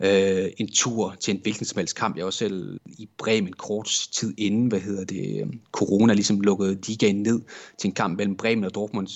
[0.01, 2.17] øh, en tur til en hvilken som helst kamp.
[2.17, 6.79] Jeg var selv i Bremen kort tid inden, hvad hedder det, øh, corona ligesom lukkede
[6.87, 7.41] ligaen ned
[7.79, 9.09] til en kamp mellem Bremen og Dortmund.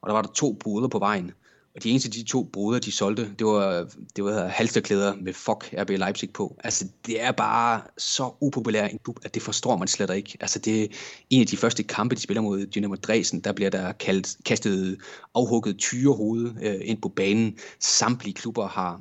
[0.00, 1.32] Og der var der to boder på vejen.
[1.74, 5.74] Og de eneste de to bruder, de solgte, det var, det var halsterklæder med fuck
[5.78, 6.56] RB Leipzig på.
[6.64, 10.36] Altså, det er bare så upopulær en klub, at det forstår man slet ikke.
[10.40, 10.86] Altså, det er
[11.30, 14.98] en af de første kampe, de spiller mod Dynamo Dresden, der bliver der kaldt, kastet
[15.34, 17.58] afhugget tyrehoved øh, ind på banen.
[17.80, 19.00] Samtlige klubber har,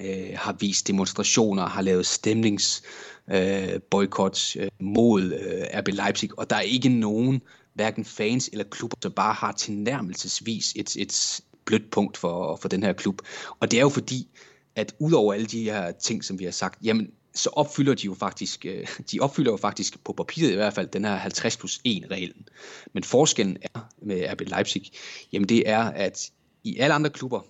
[0.00, 2.82] øh, har vist demonstrationer, har lavet stemnings
[3.30, 7.42] øh, boykot øh, mod øh, RB Leipzig, og der er ikke nogen
[7.74, 11.40] hverken fans eller klubber, der bare har tilnærmelsesvis et, et,
[11.70, 13.22] blødt punkt for, for den her klub.
[13.60, 14.28] Og det er jo fordi,
[14.74, 18.14] at udover alle de her ting, som vi har sagt, jamen, så opfylder de jo
[18.14, 21.80] faktisk, øh, de opfylder jo faktisk på papiret i hvert fald den her 50 plus
[21.84, 22.48] 1 reglen.
[22.92, 24.90] Men forskellen er med RB Leipzig,
[25.32, 26.30] jamen det er, at
[26.64, 27.40] i alle andre klubber,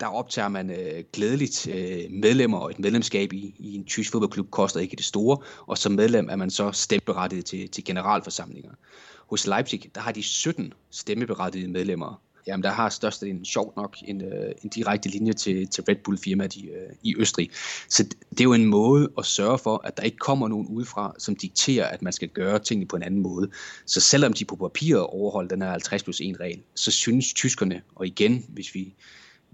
[0.00, 4.50] der optager man øh, glædeligt øh, medlemmer, og et medlemskab i, i en tysk fodboldklub
[4.50, 8.70] koster ikke det store, og som medlem er man så stemmeberettiget til, til generalforsamlinger.
[9.30, 14.22] Hos Leipzig, der har de 17 stemmeberettigede medlemmer, jamen der har størstedelen sjovt nok en,
[14.22, 17.50] øh, en direkte linje til, til Red Bull firmaet i, øh, i Østrig.
[17.88, 21.14] Så det er jo en måde at sørge for, at der ikke kommer nogen udefra,
[21.18, 23.50] som dikterer, at man skal gøre tingene på en anden måde.
[23.86, 27.82] Så selvom de på papiret overholder den her 50 plus 1 regel, så synes tyskerne,
[27.94, 28.94] og igen, hvis vi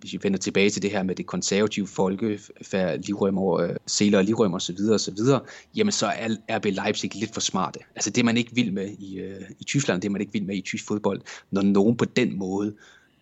[0.01, 4.25] hvis vi vender tilbage til det her med det konservative folkefærd, livrømmer, øh, seler og
[4.25, 5.19] livrømmer osv., osv.,
[5.77, 7.81] jamen så er RB Leipzig lidt for smarte.
[7.95, 10.57] Altså det, man ikke vil med i, øh, i Tyskland, det man ikke vil med
[10.57, 11.21] i tysk fodbold,
[11.51, 12.75] når nogen på den måde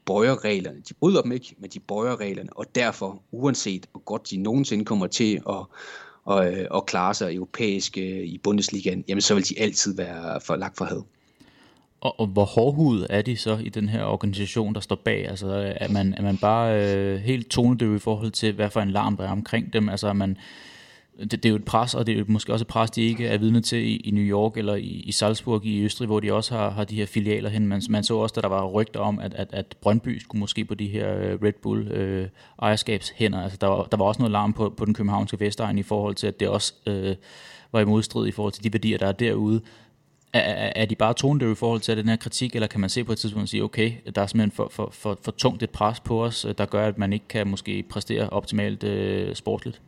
[0.06, 0.78] bøjer reglerne.
[0.88, 4.84] De bryder dem ikke, men de bøjer reglerne, og derfor, uanset hvor godt de nogensinde
[4.84, 5.54] kommer til at,
[6.30, 10.40] at, og at klare sig europæisk øh, i Bundesligaen, jamen så vil de altid være
[10.40, 11.02] for lagt for had.
[12.00, 15.28] Og, og hvor hårdhudet er de så i den her organisation, der står bag?
[15.28, 18.90] Altså er man, er man bare øh, helt tonedøv i forhold til, hvad for en
[18.90, 19.88] larm der er omkring dem?
[19.88, 20.36] Altså er man,
[21.20, 23.02] det, det er jo et pres, og det er jo måske også et pres, de
[23.02, 26.20] ikke er vidne til i, i New York eller i, i Salzburg i Østrig, hvor
[26.20, 27.66] de også har, har de her filialer hen.
[27.66, 30.64] Man, man så også, at der var rygter om, at, at, at Brøndby skulle måske
[30.64, 32.28] på de her øh, Red Bull øh,
[32.62, 33.42] ejerskabshænder.
[33.42, 36.14] Altså der var, der var også noget larm på, på den københavnske Vestegn i forhold
[36.14, 37.16] til, at det også øh,
[37.72, 39.60] var i modstrid i forhold til de værdier, der er derude.
[40.32, 43.04] Er, er de bare tonedøve i forhold til den her kritik, eller kan man se
[43.04, 45.70] på et tidspunkt og sige, okay, der er simpelthen for, for, for, for tungt et
[45.70, 49.80] pres på os, der gør, at man ikke kan måske præstere optimalt øh, sportligt?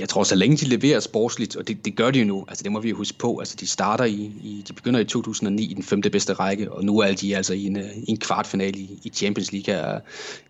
[0.00, 2.62] Jeg tror, så længe de leverer sportsligt, og det, det gør de jo nu, altså
[2.62, 5.70] det må vi jo huske på, altså de starter i, i de begynder i 2009
[5.70, 8.16] i den femte bedste række, og nu er de altså i en, øh, i en
[8.16, 10.00] kvartfinale i, i Champions League her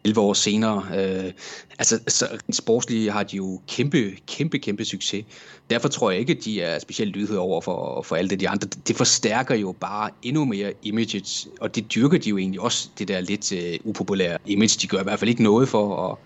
[0.05, 0.85] 11 år senere.
[0.97, 1.33] Øh,
[1.79, 5.25] altså så sportsligt har de jo kæmpe, kæmpe, kæmpe succes.
[5.71, 8.49] Derfor tror jeg ikke, at de er specielt lydhøre over for, for alle det de
[8.49, 8.69] andre.
[8.89, 13.09] Det forstærker jo bare endnu mere images, og det dyrker de jo egentlig også, det
[13.09, 14.79] der lidt øh, upopulære image.
[14.83, 16.17] De gør i hvert fald ikke noget for at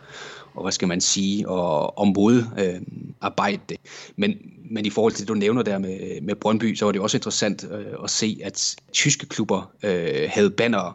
[0.55, 3.77] og hvad skal man sige, og, og modarbejde øh, det.
[4.17, 4.35] Men,
[4.71, 7.17] men i forhold til det, du nævner der med, med Brøndby, så var det også
[7.17, 10.93] interessant øh, at se, at tyske klubber øh, havde bannere,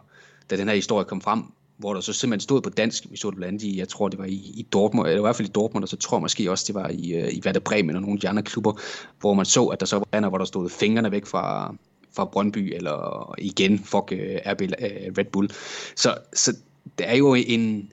[0.50, 1.42] da den her historie kom frem,
[1.76, 4.08] hvor der så simpelthen stod på dansk, vi så det blandt andet i, jeg tror
[4.08, 6.22] det var i, i Dortmund, eller i hvert fald i Dortmund, og så tror jeg
[6.22, 8.72] måske også, det var i, øh, i Werder Bremen og nogle af de andre klubber,
[9.20, 11.74] hvor man så, at der så var banner, hvor der stod fingrene væk fra,
[12.12, 15.50] fra Brøndby, eller igen, fuck øh, uh, RB, uh, øh, Red Bull.
[15.96, 16.56] Så, så
[16.98, 17.92] der er jo en,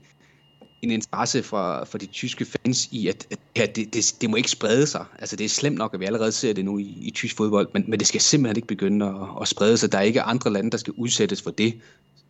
[0.84, 4.36] en interesse fra, fra de tyske fans i, at, at ja, det, det, det må
[4.36, 5.06] ikke sprede sig.
[5.20, 7.68] Altså det er slemt nok, at vi allerede ser det nu i, i tysk fodbold,
[7.74, 9.92] men, men det skal simpelthen ikke begynde at, at sprede sig.
[9.92, 11.74] Der er ikke andre lande, der skal udsættes for det,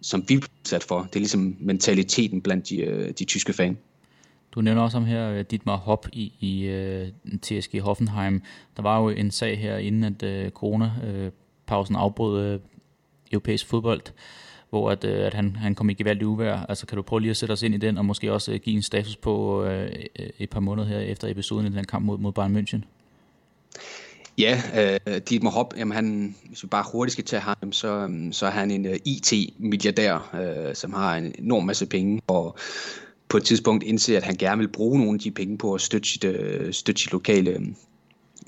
[0.01, 1.01] som vi er sat for.
[1.01, 3.77] Det er ligesom mentaliteten blandt de, øh, de tyske fans.
[4.55, 8.41] Du nævner også om her øh, Dietmar Hopp i, i øh, uh, TSG Hoffenheim.
[8.77, 12.61] Der var jo en sag her, inden at uh, corona-pausen afbrød uh,
[13.31, 14.01] europæisk fodbold,
[14.73, 16.65] hvor at, øh, at han, han kom i gevaldigt uvær.
[16.69, 18.59] Altså kan du prøve lige at sætte os ind i den, og måske også øh,
[18.59, 22.05] give en status på øh, øh, et par måneder her efter episoden i den kamp
[22.05, 22.81] mod, mod Bayern München?
[24.37, 24.61] Ja,
[25.07, 28.45] øh, Dietmar Hopp, jamen han, hvis vi bare hurtigt skal tage ham, så, øhm, så
[28.45, 32.57] er han en øh, uh, IT-milliardær, øh, som har en enorm masse penge, og
[33.29, 35.81] på et tidspunkt indser, at han gerne vil bruge nogle af de penge på at
[35.81, 37.75] støtte sit, øh, støtte sit lokale,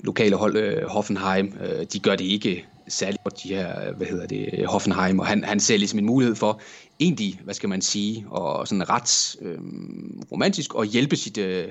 [0.00, 1.54] lokale hold, øh, Hoffenheim.
[1.60, 5.44] Øh, de gør det ikke særligt godt, de her, hvad hedder det, Hoffenheim, og han,
[5.44, 6.60] han ser ligesom en mulighed for
[7.00, 9.58] egentlig, hvad skal man sige, og sådan ret øh,
[10.32, 11.68] romantisk at hjælpe sit, øh,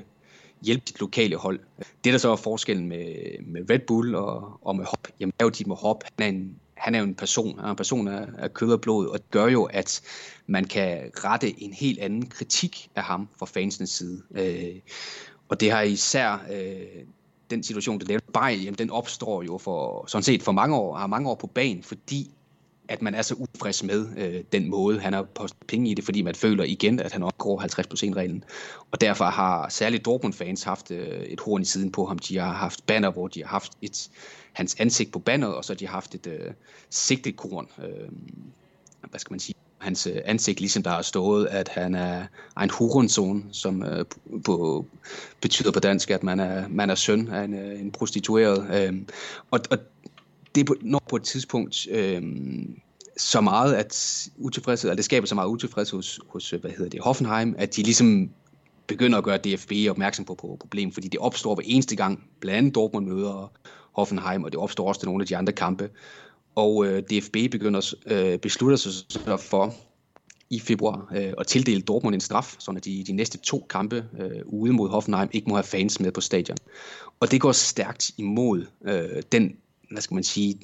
[0.61, 1.59] hjælpe sit lokale hold.
[2.03, 3.05] Det, der så er forskellen med,
[3.45, 6.38] med Red Bull og, og med Hop, jamen er jo de med Hop, han er
[6.39, 9.07] en, han er jo en person, han er en person af, af kød og blod,
[9.07, 10.01] og det gør jo, at
[10.47, 14.22] man kan rette en helt anden kritik af ham fra fansenes side.
[14.36, 14.76] Øh,
[15.49, 17.05] og det har især øh,
[17.50, 20.96] den situation, der lavede Bayern, jamen den opstår jo for, sådan set for mange år,
[20.96, 22.32] har mange år på banen, fordi
[22.88, 26.06] at man er så ufrisk med øh, den måde, han har postet penge i det,
[26.06, 28.43] fordi man føler igen, at han opgår 50%-reglen.
[28.91, 32.20] Og derfor har særligt Dortmund-fans haft øh, et horn i siden på ham.
[32.20, 34.10] De har haft banner, hvor de har haft et,
[34.54, 36.54] hans ansigt på banneret, og så har de haft et øh,
[36.89, 37.68] sigtekorn.
[37.84, 38.10] Øh,
[39.10, 39.56] hvad skal man sige?
[39.86, 42.26] Hans øh, ansigt, ligesom der har stået, at han er
[42.62, 44.06] en hurenson, som øh,
[44.46, 44.86] på,
[45.42, 48.68] betyder på dansk, at man er, man er søn af en, øh, en prostitueret.
[48.74, 48.94] Øh,
[49.52, 49.78] og, og
[50.56, 52.22] det når på et tidspunkt øh,
[53.18, 56.90] så meget at utilfredshed, eller det skaber så meget utilfredshed hos, hos øh, hvad hedder
[56.90, 58.30] det, Hoffenheim, at de ligesom
[58.88, 62.58] begynder at gøre DFB opmærksom på, på problemet, fordi det opstår hver eneste gang, blandt
[62.58, 63.52] andet Dortmund møder
[63.92, 65.90] Hoffenheim, og det opstår også til nogle af de andre kampe.
[66.56, 69.74] Og øh, DFB begynder øh, beslutter sig så for
[70.49, 74.41] i februar øh, at tildele Dortmund en straf, så de de næste to kampe øh,
[74.45, 76.58] ude mod Hoffenheim ikke må have fans med på stadion.
[77.20, 79.58] Og det går stærkt imod øh, den
[79.91, 80.60] hvad skal man sige,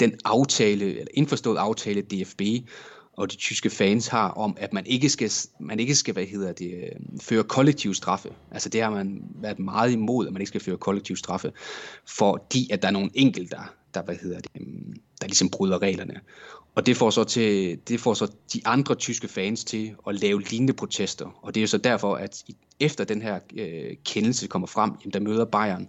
[0.00, 2.42] den aftale, eller indforstået aftale, DFB
[3.12, 6.52] og de tyske fans har om, at man ikke skal, man ikke skal hvad hedder
[6.52, 8.28] det, øh, føre kollektiv straffe.
[8.50, 11.52] Altså det har man været meget imod, at man ikke skal føre kollektiv straffe,
[12.08, 15.82] fordi at der er nogle enkelte, der, der, hvad hedder det, øhm, der ligesom bryder
[15.82, 16.20] reglerne.
[16.74, 20.42] Og det får, så til, det får så de andre tyske fans til at lave
[20.42, 21.38] lignende protester.
[21.42, 22.44] Og det er jo så derfor, at
[22.80, 25.88] efter den her øh, kendelse kommer frem, jamen, der møder Bayern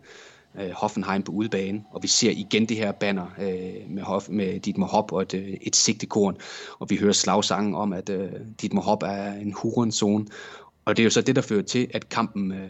[0.60, 4.60] øh, Hoffenheim på udebane, og vi ser igen det her banner øh, med, Hoff, med
[4.60, 6.38] Dietmar Hopp og et, øh, et sigtekorn,
[6.80, 8.32] og vi hører slagsangen om, at øh,
[8.62, 10.26] Dietmar Hopp er en hurenzone,
[10.86, 12.70] og det er jo så det, der fører til, at kampen, øh,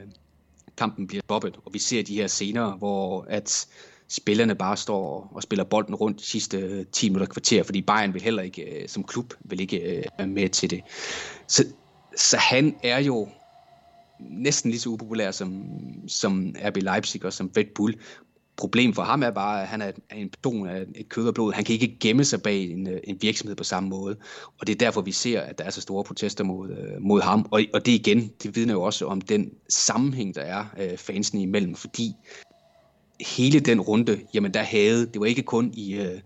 [0.77, 3.67] kampen bliver stoppet, og vi ser de her scener, hvor at
[4.11, 8.13] spillerne bare står og spiller bolden rundt de sidste øh, 10 minutter kvarter, fordi Bayern
[8.13, 10.81] vil heller ikke, øh, som klub, vil ikke øh, være med til det.
[11.47, 11.65] Så,
[12.17, 13.27] så han er jo
[14.19, 15.63] næsten lige så upopulær som,
[16.07, 17.95] som RB Leipzig og som Red Bull.
[18.57, 21.53] Problemet for ham er bare, at han er en person af et kød og blod.
[21.53, 24.17] Han kan ikke gemme sig bag en, en virksomhed på samme måde.
[24.59, 27.47] Og det er derfor, vi ser, at der er så store protester mod, mod ham.
[27.51, 31.41] Og, og det igen, det vidner jo også om den sammenhæng, der er øh, fansene
[31.41, 31.75] imellem.
[31.75, 32.13] Fordi
[33.21, 35.93] hele den runde, jamen der havde, det var ikke kun i...
[35.93, 36.19] Øh,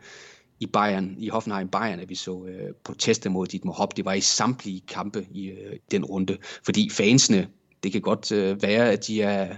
[0.60, 3.98] i Bayern, i Hoffenheim Bayern, at vi så øh, protester mod Dietmar Hopp.
[3.98, 7.48] Det var i samtlige kampe i øh, den runde, fordi fansene
[7.84, 9.56] det kan godt øh, være, at de er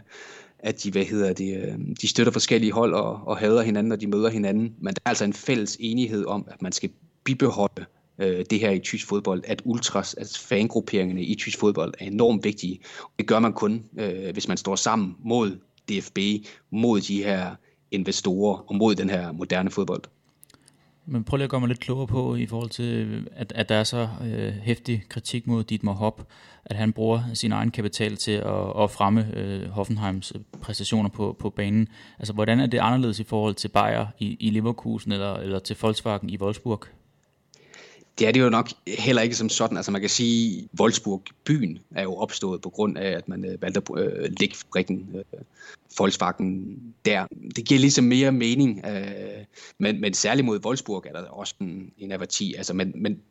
[0.59, 3.95] at de, hvad hedder det, øh, de støtter forskellige hold og, og hader hinanden, når
[3.95, 4.75] de møder hinanden.
[4.81, 6.89] Men der er altså en fælles enighed om, at man skal
[7.23, 7.85] bibeholde
[8.19, 12.43] øh, det her i tysk fodbold, at ultras, at fangrupperingerne i tysk fodbold er enormt
[12.43, 12.79] vigtige.
[13.19, 15.57] Det gør man kun, øh, hvis man står sammen mod
[15.89, 16.17] DFB,
[16.71, 17.55] mod de her
[17.91, 20.03] investorer og mod den her moderne fodbold.
[21.09, 23.75] Men prøv lige at gøre mig lidt klogere på, i forhold til, at, at der
[23.75, 26.21] er så øh, hæftig kritik mod Dietmar Hopp,
[26.65, 31.35] at han bruger sin egen kapital til at, at fremme øh, Hoffenheims øh, præstationer på,
[31.39, 31.87] på banen.
[32.19, 35.77] Altså, hvordan er det anderledes i forhold til Bayer i, i Leverkusen eller, eller til
[35.81, 36.85] Volkswagen i Wolfsburg?
[38.19, 39.77] Det er det jo nok heller ikke som sådan.
[39.77, 43.45] Altså man kan sige, at Wolfsburg byen er jo opstået på grund af, at man
[43.45, 45.41] øh, valgte at øh, lægge fabrikken øh,
[45.97, 47.27] Volkswagen der.
[47.55, 49.45] Det giver ligesom mere mening, øh,
[49.77, 52.53] men, men særligt mod Wolfsburg er der også en, en avati.
[52.53, 53.21] Altså, men, men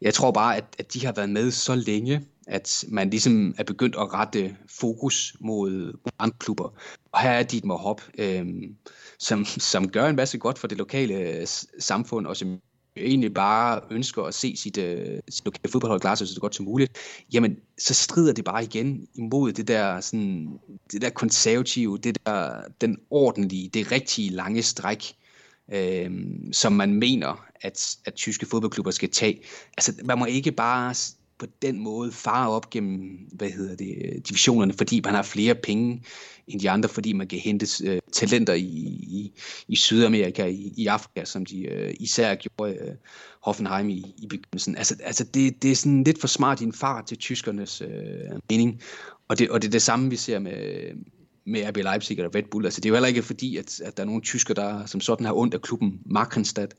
[0.00, 3.64] jeg tror bare, at, at de har været med så længe, at man ligesom er
[3.64, 6.72] begyndt at rette fokus mod andre klubber.
[7.12, 8.46] Og her er Dietmar Hop, øh,
[9.18, 11.46] som, som gør en masse godt for det lokale øh,
[11.78, 12.60] samfund, og som
[13.02, 16.64] egentlig bare ønsker at se sit, øh, sit lokale fodboldhold klare sig så godt som
[16.64, 16.98] muligt,
[17.32, 20.48] jamen så strider det bare igen imod det der, sådan,
[20.92, 25.14] det der konservative, det der, den ordentlige, det rigtige lange stræk,
[25.72, 26.10] øh,
[26.52, 29.40] som man mener, at, at tyske fodboldklubber skal tage.
[29.76, 30.94] Altså, man må ikke bare
[31.40, 33.00] på den måde fare op gennem
[33.32, 36.02] hvad hedder det, øh, divisionerne, fordi man har flere penge
[36.46, 39.32] end de andre, fordi man kan hente øh, talenter i, i,
[39.68, 42.94] i Sydamerika, i, i Afrika, som de øh, især gjorde øh,
[43.42, 44.76] Hoffenheim i, i begyndelsen.
[44.76, 47.88] Altså, altså det, det er sådan lidt for smart i en far til tyskernes øh,
[48.50, 48.82] mening,
[49.28, 50.54] og det, og det er det samme, vi ser med,
[51.46, 52.64] med RB Leipzig eller Red Bull.
[52.64, 55.00] Altså, det er jo heller ikke fordi, at, at der er nogle tysker, der som
[55.00, 56.74] sådan har ondt af klubben Markenstadt,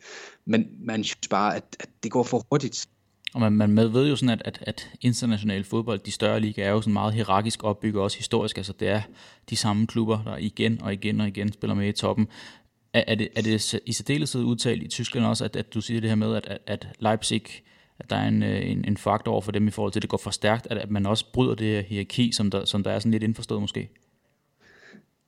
[0.45, 2.87] men man synes bare, at, at det går for hurtigt.
[3.33, 6.71] Og man, man ved jo sådan, at, at, at international fodbold, de større ligaer, er
[6.71, 8.57] jo sådan meget hierarkisk opbygget, også historisk.
[8.57, 9.01] Altså det er
[9.49, 12.27] de samme klubber, der igen og igen og igen spiller med i toppen.
[12.93, 16.01] Er, er, det, er det i særdeleshed udtalt i Tyskland også, at, at du siger
[16.01, 17.43] det her med, at, at Leipzig,
[17.99, 20.01] at der er en, øh, en, en faktor over for dem i forhold til, at
[20.01, 22.83] det går for stærkt, at, at man også bryder det her hierarki, som der, som
[22.83, 23.89] der er sådan lidt indforstået måske?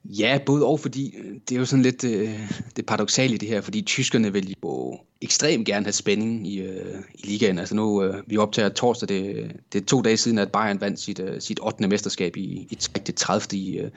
[0.06, 2.40] Ja, både og, fordi øh, det er jo sådan lidt øh,
[2.76, 6.96] det paradoxale i det her, fordi tyskerne vil jo ekstremt gerne have spænding i, øh,
[7.14, 7.60] i ligaen.
[7.60, 11.00] Altså nu, øh, vi optager torsdag, det, det er to dage siden, at Bayern vandt
[11.00, 11.88] sit, øh, sit 8.
[11.88, 12.78] mesterskab i, i
[13.08, 13.60] det 30.
[13.60, 13.92] I, øh,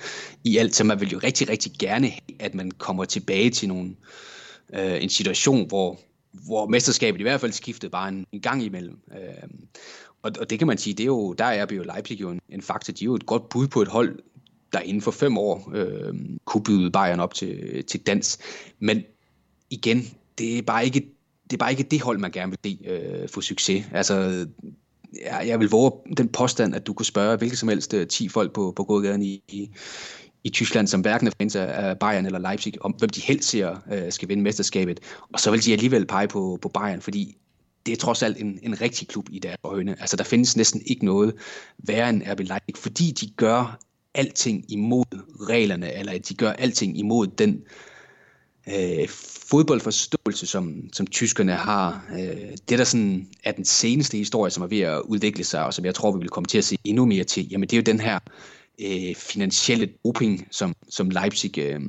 [0.44, 3.68] i alt, så man vil jo rigtig, rigtig gerne have, at man kommer tilbage til
[3.68, 3.96] nogle,
[4.74, 6.00] øh, en situation, hvor,
[6.32, 8.98] hvor mesterskabet i hvert fald skiftede bare en, en gang imellem.
[9.12, 9.48] Øh,
[10.22, 12.40] og, og det kan man sige, det er jo, der er jo Leipzig jo en,
[12.48, 12.92] en faktor.
[12.92, 14.18] De er jo et godt bud på et hold,
[14.72, 16.14] der inden for fem år øh,
[16.44, 18.38] kunne byde Bayern op til, til dans.
[18.78, 19.02] Men
[19.70, 20.04] igen,
[20.38, 21.16] det er bare ikke
[21.50, 23.84] det, er bare ikke det hold, man gerne vil se øh, få succes.
[23.92, 24.46] Altså,
[25.22, 28.28] jeg, jeg vil våge den påstand, at du kunne spørge hvilket som helst øh, 10
[28.28, 29.70] folk på, på gågaden i, i,
[30.44, 33.76] i Tyskland, som hverken er fans af Bayern eller Leipzig, om hvem de helst ser
[33.92, 35.00] øh, skal vinde mesterskabet.
[35.32, 37.36] Og så vil de alligevel pege på, på Bayern, fordi
[37.86, 40.00] det er trods alt en, en rigtig klub i deres øjne.
[40.00, 41.34] Altså, der findes næsten ikke noget
[41.78, 43.78] værre end RB Leipzig, fordi de gør
[44.16, 45.04] alting imod
[45.48, 47.62] reglerne, eller at de gør alting imod den
[48.68, 49.08] øh,
[49.50, 52.06] fodboldforståelse, som, som tyskerne har.
[52.18, 55.74] Øh, det, der sådan er den seneste historie, som er ved at udvikle sig, og
[55.74, 57.80] som jeg tror, vi vil komme til at se endnu mere til, jamen det er
[57.80, 58.18] jo den her
[58.80, 61.80] øh, finansielle doping, som, som Leipzig øh,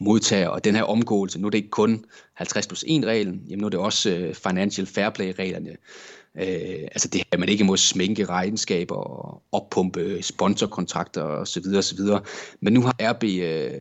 [0.00, 2.04] modtager, og den her omgåelse, nu er det ikke kun
[2.34, 5.76] 50 plus 1 reglen, jamen nu er det også øh, financial fair play reglerne,
[6.40, 11.62] Øh, altså det her, man ikke må sminke regnskaber og oppumpe sponsorkontrakter osv.
[11.76, 11.98] osv.
[12.60, 13.80] Men nu har RB øh,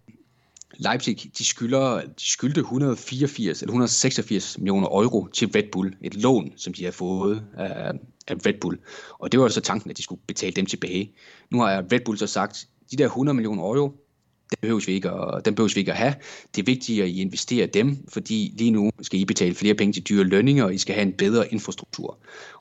[0.77, 5.95] Leipzig, de, skylder, de skyldte 184 eller 186 millioner euro til Red Bull.
[6.01, 7.91] Et lån, som de har fået af,
[8.27, 8.79] af Red Bull.
[9.19, 11.11] Og det var så tanken, at de skulle betale dem tilbage.
[11.51, 14.04] Nu har Red Bull så sagt, de der 100 millioner euro,
[14.49, 16.15] den behøves vi ikke at, den behøves vi ikke at have.
[16.55, 19.93] Det er vigtigt, at I investerer dem, fordi lige nu skal I betale flere penge
[19.93, 22.17] til dyre lønninger, og I skal have en bedre infrastruktur.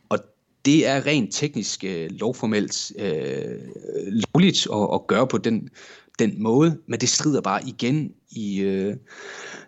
[0.08, 0.18] Og
[0.64, 3.58] det er rent teknisk øh, lovformelt øh,
[4.06, 5.68] lovligt at, at gøre på den,
[6.18, 8.96] den måde, men det strider bare igen i, øh,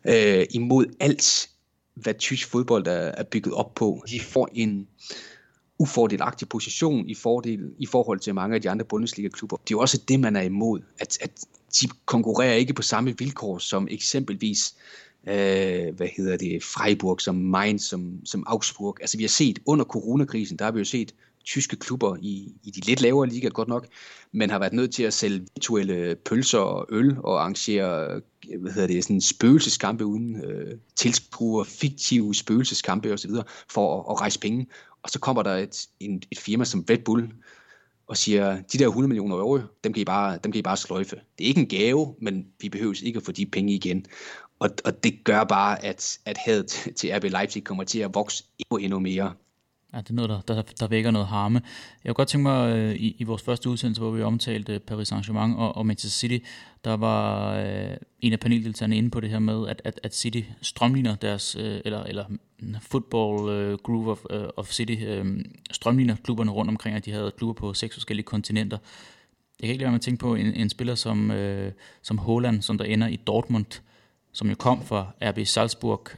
[0.08, 1.48] øh, imod alt,
[1.94, 4.04] hvad tysk fodbold er, er bygget op på.
[4.10, 4.86] De får en
[5.78, 9.56] ufordelagtig position i, fordel, i forhold til mange af de andre Bundesliga-klubber.
[9.56, 11.30] Det er jo også det, man er imod, at, at
[11.80, 14.74] de konkurrerer ikke på samme vilkår som eksempelvis
[15.28, 18.96] øh, hvad hedder det, Freiburg, som Mainz, som, som Augsburg.
[19.00, 21.14] Altså vi har set under coronakrisen, der har vi jo set
[21.44, 23.86] tyske klubber i, i de lidt lavere ligaer godt nok,
[24.32, 28.20] men har været nødt til at sælge virtuelle pølser og øl og arrangere
[28.60, 33.30] hvad hedder det, sådan spøgelseskampe uden øh, tilskuere, fiktive spøgelseskampe osv.
[33.70, 34.66] for at, at rejse penge.
[35.02, 37.28] Og så kommer der et, en, et firma som Red Bull,
[38.06, 40.76] og siger, de der 100 millioner euro, dem kan I bare, dem kan I bare
[40.76, 41.16] sløjfe.
[41.38, 44.06] Det er ikke en gave, men vi behøver ikke at få de penge igen.
[44.58, 48.44] Og, og det gør bare, at, at hadet til RB Leipzig kommer til at vokse
[48.58, 49.34] endnu, endnu mere.
[49.96, 51.62] Ja, det er noget, der, der, der vækker noget harme.
[52.04, 54.80] Jeg kunne godt tænke mig, øh, i, i vores første udsendelse, hvor vi omtalte øh,
[54.80, 56.44] Paris Saint-Germain og, og Manchester City,
[56.84, 60.40] der var øh, en af paneldeltagerne inde på det her med, at, at, at City
[60.62, 62.24] strømligner deres, øh, eller, eller
[62.80, 67.32] football øh, group of, øh, of City øh, strømligner klubberne rundt omkring, at de havde
[67.36, 68.78] klubber på seks forskellige kontinenter.
[69.60, 71.72] Jeg kan ikke lade være med at tænke på en, en spiller som, øh,
[72.02, 73.80] som Holland, som der ender i Dortmund,
[74.32, 76.08] som jo kom fra RB Salzburg,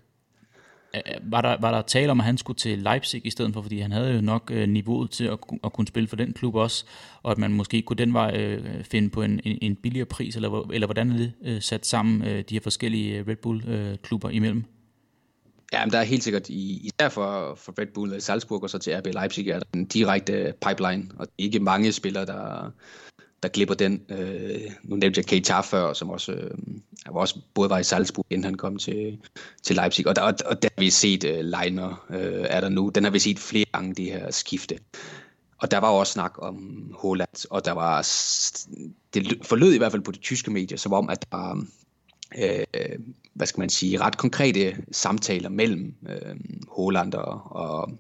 [0.95, 3.55] Øh, øh, var der, var der tale om, at han skulle til Leipzig i stedet
[3.55, 6.33] for, fordi han havde jo nok øh, niveauet til at, at kunne spille for den
[6.33, 6.85] klub også,
[7.23, 10.37] og at man måske kunne den vej øh, finde på en, en, en billigere pris,
[10.37, 14.31] eller, eller hvordan er det øh, sat sammen, øh, de her forskellige øh, Red Bull-klubber
[14.31, 14.65] øh, imellem?
[15.73, 18.79] Ja, men der er helt sikkert, i, især for, for Red Bull Salzburg og så
[18.79, 22.73] til RB Leipzig, er der en direkte pipeline, og ikke mange spillere, der,
[23.43, 24.03] der klipper den.
[24.09, 26.51] Øh, nu nævnte jeg Keita før, som også, øh,
[27.07, 29.19] også både var i Salzburg, inden han kom til,
[29.63, 30.07] til Leipzig.
[30.07, 32.89] Og der, og der har vi set øh, Leiner, øh, er der nu.
[32.89, 34.79] Den har vi set flere gange, de her skifte.
[35.59, 38.03] Og der var også snak om Holland, og der var,
[39.15, 41.65] det forlød i hvert fald på de tyske medier, som om, at der var,
[42.39, 42.99] øh,
[43.35, 46.37] hvad skal man sige, ret konkrete samtaler mellem øh,
[46.69, 47.91] Holland og, og,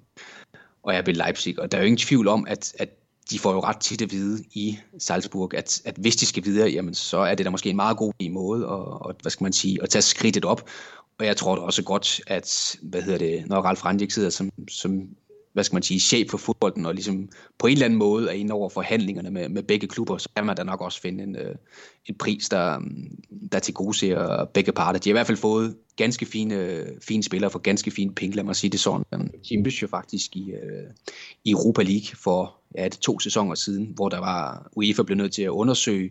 [0.82, 1.58] og RB Leipzig.
[1.58, 2.88] Og der er jo ingen tvivl om, at, at
[3.30, 6.68] de får jo ret tit at vide i Salzburg, at, at hvis de skal videre,
[6.68, 9.52] jamen, så er det da måske en meget god måde at, og, hvad skal man
[9.52, 10.70] sige, at tage skridtet op.
[11.18, 14.50] Og jeg tror da også godt, at hvad hedder det, når Ralf Rangnick sidder som,
[14.70, 15.08] som
[15.52, 18.32] hvad skal man sige, chef for fodbolden, og ligesom på en eller anden måde er
[18.32, 21.36] inde over forhandlingerne med, med begge klubber, så kan man da nok også finde en,
[21.36, 21.54] øh,
[22.06, 22.80] en pris, der,
[23.52, 25.00] der til gode ser begge parter.
[25.00, 28.44] De har i hvert fald fået ganske fine, fine spillere for ganske fine penge, lad
[28.44, 29.30] mig sige det sådan.
[29.48, 30.90] De jo faktisk i, øh,
[31.44, 35.32] i Europa League for ja, det to sæsoner siden, hvor der var UEFA blev nødt
[35.32, 36.10] til at undersøge,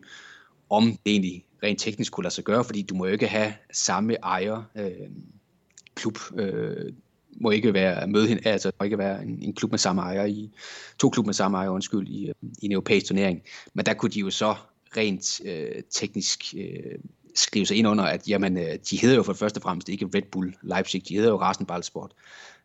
[0.69, 3.53] om det egentlig rent teknisk kunne lade sig gøre, fordi du må jo ikke have
[3.71, 5.09] samme ejer øh,
[5.95, 6.93] klub øh,
[7.41, 10.49] må ikke være møde altså må ikke være en, en klub med samme ejer i
[10.99, 13.41] to klub med samme ejer undskyld i, øh, i en europæisk turnering.
[13.73, 14.55] Men der kunne de jo så
[14.97, 16.99] rent øh, teknisk øh,
[17.35, 19.89] skrive sig ind under, at jamen, øh, de hedder jo for det første og fremmest
[19.89, 22.11] ikke Red Bull Leipzig, de hedder jo Rasenballsport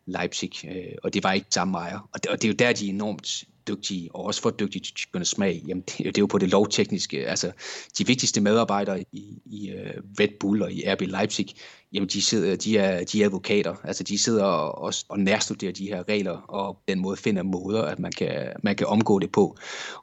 [0.05, 2.09] Leipzig, øh, og det var ikke samme ejer.
[2.13, 4.81] Og det, og det er jo der, de er enormt dygtige, og også for dygtige
[4.81, 7.27] til tyskernes smag, jamen det, det er jo på det lovtekniske.
[7.27, 7.51] Altså,
[7.97, 11.47] de vigtigste medarbejdere i, i uh, Red Bull og i RB Leipzig,
[11.93, 13.75] jamen de, sidder, de, er, de er advokater.
[13.83, 17.43] Altså de sidder og, og, og nærstuderer de her regler, og på den måde finder
[17.43, 19.57] måder, at man kan, man kan omgå det på.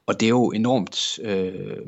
[0.07, 1.19] Og det er jo enormt...
[1.23, 1.87] Øh,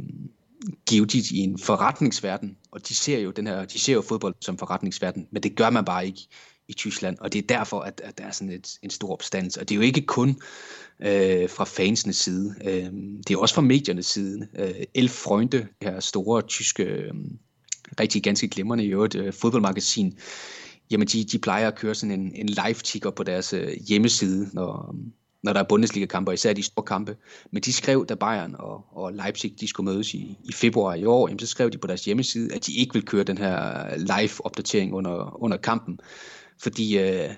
[0.87, 4.59] givetigt i en forretningsverden, og de ser jo den her, de ser jo fodbold som
[4.59, 6.21] forretningsverden, men det gør man bare ikke
[6.73, 9.59] i Tyskland, og det er derfor, at, at der er sådan et, en stor opstand.
[9.59, 10.29] Og det er jo ikke kun
[11.01, 12.93] øh, fra fansenes side, øh,
[13.29, 14.49] det er også fra mediernes side.
[14.59, 17.15] Øh, Elf Freunde, det her store tyske, øh,
[18.01, 20.19] rigtig ganske glimrende i øvrigt, øh, fodboldmagasin,
[20.91, 24.97] jamen de, de plejer at køre sådan en, en live-ticker på deres øh, hjemmeside, når,
[25.43, 27.17] når der er Bundesliga-kampe, især de store kampe.
[27.51, 31.05] Men de skrev, da Bayern og, og Leipzig de skulle mødes i, i februar i
[31.05, 33.87] år, jamen, så skrev de på deres hjemmeside, at de ikke vil køre den her
[33.87, 36.01] øh, live-opdatering under, under kampen
[36.63, 37.31] fordi øh,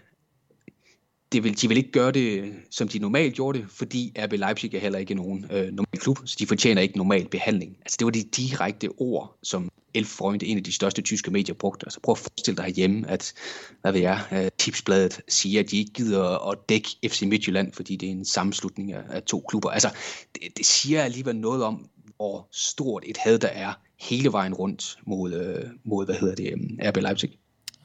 [1.32, 4.74] det vil, de vil ikke gøre det, som de normalt gjorde det, fordi RB Leipzig
[4.74, 7.76] er heller ikke nogen øh, normal klub, så de fortjener ikke normal behandling.
[7.80, 11.54] Altså det var de direkte ord, som Elf Freund, en af de største tyske medier,
[11.54, 11.86] brugte.
[11.86, 13.32] Altså prøv at forestille dig herhjemme, at
[13.80, 17.96] hvad ved jeg, øh, Tipsbladet siger, at de ikke gider at dække FC Midtjylland, fordi
[17.96, 19.70] det er en sammenslutning af, af to klubber.
[19.70, 19.88] Altså
[20.34, 24.96] det, det siger alligevel noget om, hvor stort et had der er hele vejen rundt
[25.06, 27.38] mod, øh, mod hvad hedder det, øh, RB Leipzig.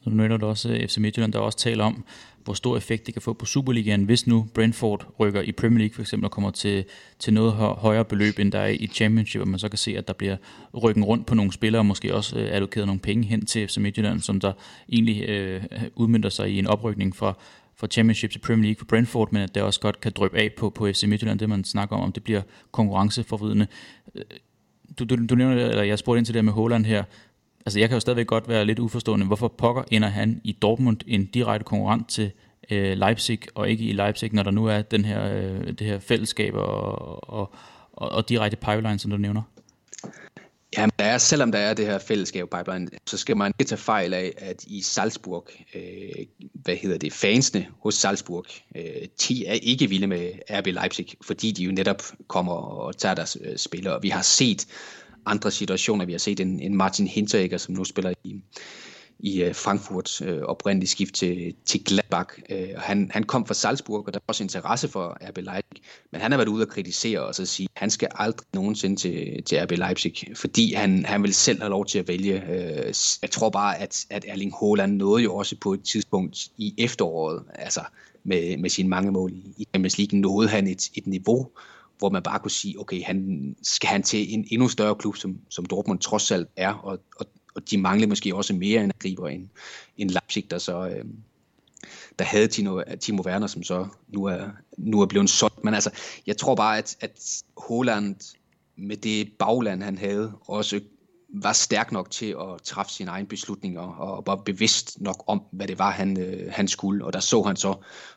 [0.05, 2.05] Nu nævner du også øh, FC Midtjylland, der også taler om,
[2.43, 5.93] hvor stor effekt det kan få på Superligaen, hvis nu Brentford rykker i Premier League
[5.93, 6.85] for eksempel og kommer til,
[7.19, 10.07] til noget højere beløb, end der er i Championship, og man så kan se, at
[10.07, 10.37] der bliver
[10.83, 13.77] rykken rundt på nogle spillere, og måske også øh, allokeret nogle penge hen til FC
[13.77, 14.53] Midtjylland, som der
[14.91, 15.63] egentlig øh,
[15.95, 17.33] udmyndter sig i en oprykning fra,
[17.75, 20.51] fra Championship til Premier League for Brentford, men at det også godt kan drøbe af
[20.57, 22.41] på, på FC Midtjylland, det man snakker om, om det bliver
[22.71, 23.67] konkurrenceforvridende.
[24.15, 24.23] Øh,
[24.99, 27.03] du, du, du nævner, eller jeg spurgte ind til det med Holland her,
[27.65, 30.97] altså jeg kan jo stadigvæk godt være lidt uforstående, hvorfor pokker ender han i Dortmund
[31.07, 32.31] en direkte konkurrent til
[32.71, 35.99] øh, Leipzig, og ikke i Leipzig, når der nu er den her, øh, det her
[35.99, 37.53] fællesskab og, og,
[37.93, 39.41] og, og direkte pipeline, som du nævner?
[40.77, 43.79] Ja, der er, selvom der er det her fællesskab pipeline, så skal man ikke tage
[43.79, 48.45] fejl af, at i Salzburg, øh, hvad hedder det, fansene hos Salzburg,
[48.75, 48.83] øh,
[49.27, 53.37] de er ikke vilde med RB Leipzig, fordi de jo netop kommer og tager deres
[53.41, 54.01] øh, spillere.
[54.01, 54.67] Vi har set
[55.25, 56.05] andre situationer.
[56.05, 58.41] Vi har set en, en Martin Hinteregger, som nu spiller i,
[59.19, 62.29] i øh, Frankfurt øh, oprindeligt skift til, til Gladbach.
[62.49, 66.21] Øh, han, han kom fra Salzburg, og der var også interesse for RB Leipzig, men
[66.21, 69.43] han har været ude at kritisere og så sige, at han skal aldrig nogensinde til,
[69.43, 72.43] til RB Leipzig, fordi han, han vil selv have lov til at vælge.
[72.51, 76.75] Øh, jeg tror bare, at, at Erling Haaland nåede jo også på et tidspunkt i
[76.77, 77.81] efteråret, altså
[78.23, 81.49] med, med sine mange mål i, i Champions League, nåede han et, et niveau,
[81.99, 85.39] hvor man bare kunne sige, okay, han skal han til en endnu større klub, som,
[85.49, 87.25] som Dortmund trods alt er, og, og,
[87.55, 89.47] og de mangler måske også mere end griber end,
[89.97, 91.05] end Leipzig, der så øh,
[92.19, 95.63] der havde Timo, Timo Werner, som så nu er, nu er blevet solgt.
[95.63, 95.91] Men altså,
[96.27, 98.15] jeg tror bare, at, at Holland
[98.75, 100.79] med det bagland, han havde, også
[101.33, 105.67] var stærk nok til at træffe sine egne beslutninger og var bevidst nok om, hvad
[105.67, 107.05] det var, han, øh, han skulle.
[107.05, 107.75] Og der så han så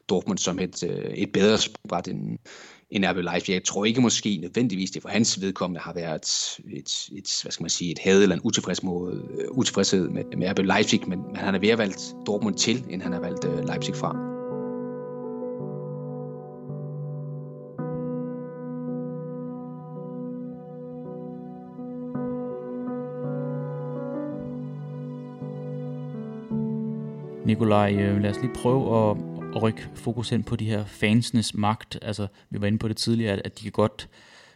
[0.08, 2.38] Dortmund som et, øh, et bedre spilbræt end,
[2.92, 3.52] end RB Leipzig.
[3.52, 6.26] Jeg tror ikke måske nødvendigvis, det for hans vedkommende har været
[6.72, 10.24] et, et hvad skal man sige, et had eller en utilfreds måde, øh, utilfredshed med,
[10.36, 13.20] med RB Leipzig, men, men han er ved at valgt Dortmund til, end han har
[13.20, 14.32] valgt uh, Leipzig fra.
[27.46, 31.54] Nikolaj, øh, lad os lige prøve at, at rykke fokus ind på de her fansenes
[31.54, 31.98] magt.
[32.02, 34.08] Altså, vi var inde på det tidligere, at de kan godt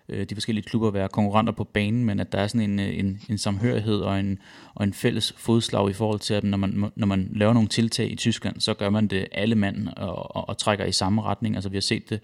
[0.09, 2.99] øh, de forskellige klubber være konkurrenter på banen, men at der er sådan en, øh,
[2.99, 4.39] en, en samhørighed og en,
[4.75, 8.11] og en fælles fodslag i forhold til, at når man, når man laver nogle tiltag
[8.11, 11.55] i Tyskland, så gør man det alle mand og, og, og trækker i samme retning.
[11.55, 12.21] Altså vi har set det,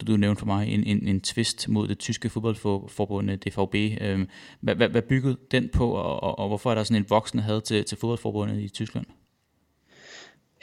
[0.00, 3.98] du, du nævnte for mig, en, en, en twist mod det tyske fodboldforbund DVB.
[4.00, 4.28] Øhm,
[4.60, 7.44] hvad, hvad, hvad byggede den på, og, og, og hvorfor er der sådan en voksende
[7.44, 9.06] had til, til fodboldforbundet i Tyskland?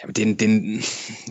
[0.03, 0.49] Jamen, det, det,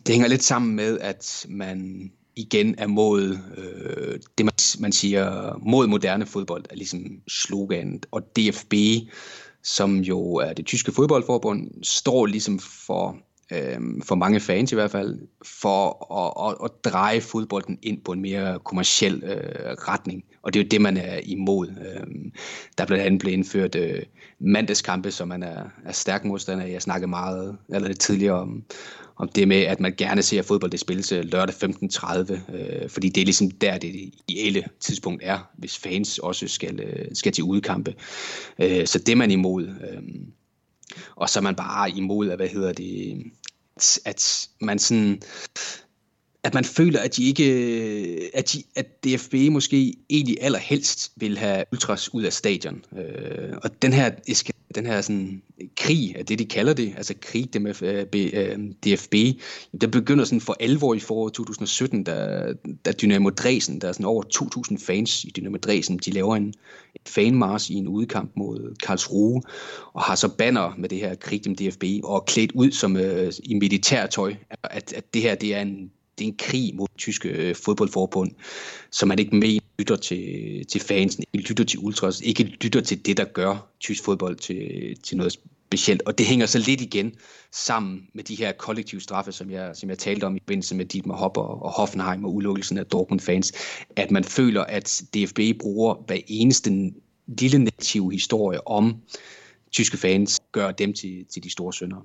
[0.07, 5.59] det hænger lidt sammen med, at man igen er mod øh, det, man, man siger,
[5.63, 8.07] mod moderne fodbold, er ligesom sloganet.
[8.11, 8.75] Og DFB,
[9.63, 13.17] som jo er det tyske fodboldforbund, står ligesom for
[13.53, 18.13] øh, for mange fans i hvert fald, for at, at, at dreje fodbolden ind på
[18.13, 20.25] en mere kommersiel øh, retning.
[20.49, 21.69] Og det er jo det, man er imod.
[21.69, 22.07] Øh,
[22.79, 24.03] der blandt andet blevet indført øh,
[24.39, 26.71] mandagskampe, som man er, er stærk modstander af.
[26.71, 28.65] Jeg snakkede meget eller lidt tidligere om,
[29.17, 33.09] om det med, at man gerne ser fodbold det spilles øh, lørdag 15.30, øh, fordi
[33.09, 37.45] det er ligesom der, det ideelle tidspunkt er, hvis fans også skal, øh, skal til
[37.45, 37.95] udkampe.
[38.59, 39.67] Øh, så det er man imod.
[39.67, 40.03] Øh,
[41.17, 43.23] og så er man bare imod, at, hvad hedder det,
[44.05, 45.23] at man sådan,
[46.45, 51.65] at man føler, at de ikke, at, de, at DFB måske egentlig allerhelst vil have
[51.73, 52.85] ultras ud af stadion.
[52.99, 54.11] Øh, og den her,
[54.75, 55.43] den her sådan,
[55.77, 59.35] krig, er det de kalder det, altså krig det med øh, DFB, øh,
[59.81, 62.47] der begynder sådan for alvor i foråret 2017, da,
[62.85, 64.23] da Dynamo Dresden, der er sådan over
[64.71, 66.55] 2.000 fans i Dynamo Dresden, de laver en, en
[67.07, 69.43] fanmars i en udkamp mod Karlsruhe,
[69.93, 73.33] og har så banner med det her krig med DFB, og klædt ud som øh,
[73.45, 77.29] i militærtøj, at, at det her det er en det er en krig mod tyske
[77.29, 78.31] øh, fodboldforbund,
[78.91, 83.07] som man ikke mener lytter til, til fansen, ikke lytter til ultras, ikke lytter til
[83.07, 85.33] det, der gør tysk fodbold til, til noget
[85.69, 86.03] specielt.
[86.07, 87.13] Og det hænger så lidt igen
[87.53, 90.85] sammen med de her kollektive straffe, som jeg, som jeg talte om i forbindelse med
[90.85, 93.53] Dietmar Hopper og Hoffenheim og udelukkelsen af Dortmund-fans,
[93.97, 96.93] at man føler, at DFB bruger hver eneste
[97.27, 98.97] lille negative historie om
[99.73, 102.03] tyske fans, gør dem til, til de store syndere.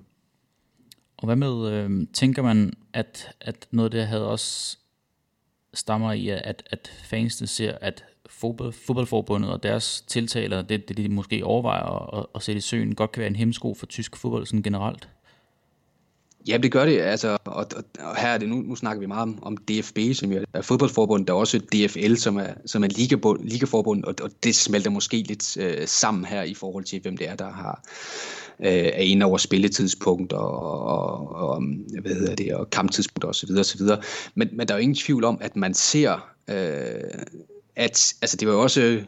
[1.23, 4.77] Og hvad med, øh, tænker man, at, at noget af det havde også
[5.73, 11.09] stammer i, at, at fansene ser, at fodbold, fodboldforbundet og deres tiltaler, det, det de
[11.09, 14.45] måske overvejer at, at sætte i søen, godt kan være en hemsko for tysk fodbold
[14.45, 15.09] sådan generelt?
[16.47, 16.99] Ja, det gør det.
[16.99, 19.99] Altså, og, og, og her er det nu, nu snakker vi meget om, om DFB,
[20.13, 21.25] som jo er fodboldforbund.
[21.25, 22.87] Der er også DFL, som er, som er
[23.41, 27.29] ligaforbund, og, og det smelter måske lidt øh, sammen her i forhold til, hvem det
[27.29, 27.83] er, der har
[28.59, 31.63] øh, er inde over spilletidspunkt og, og, og,
[32.01, 33.49] hvad hedder det, og kamptidspunkt osv.
[33.59, 33.81] osv.
[34.35, 37.25] Men, men der er jo ingen tvivl om, at man ser, øh,
[37.75, 39.03] at altså, det var jo også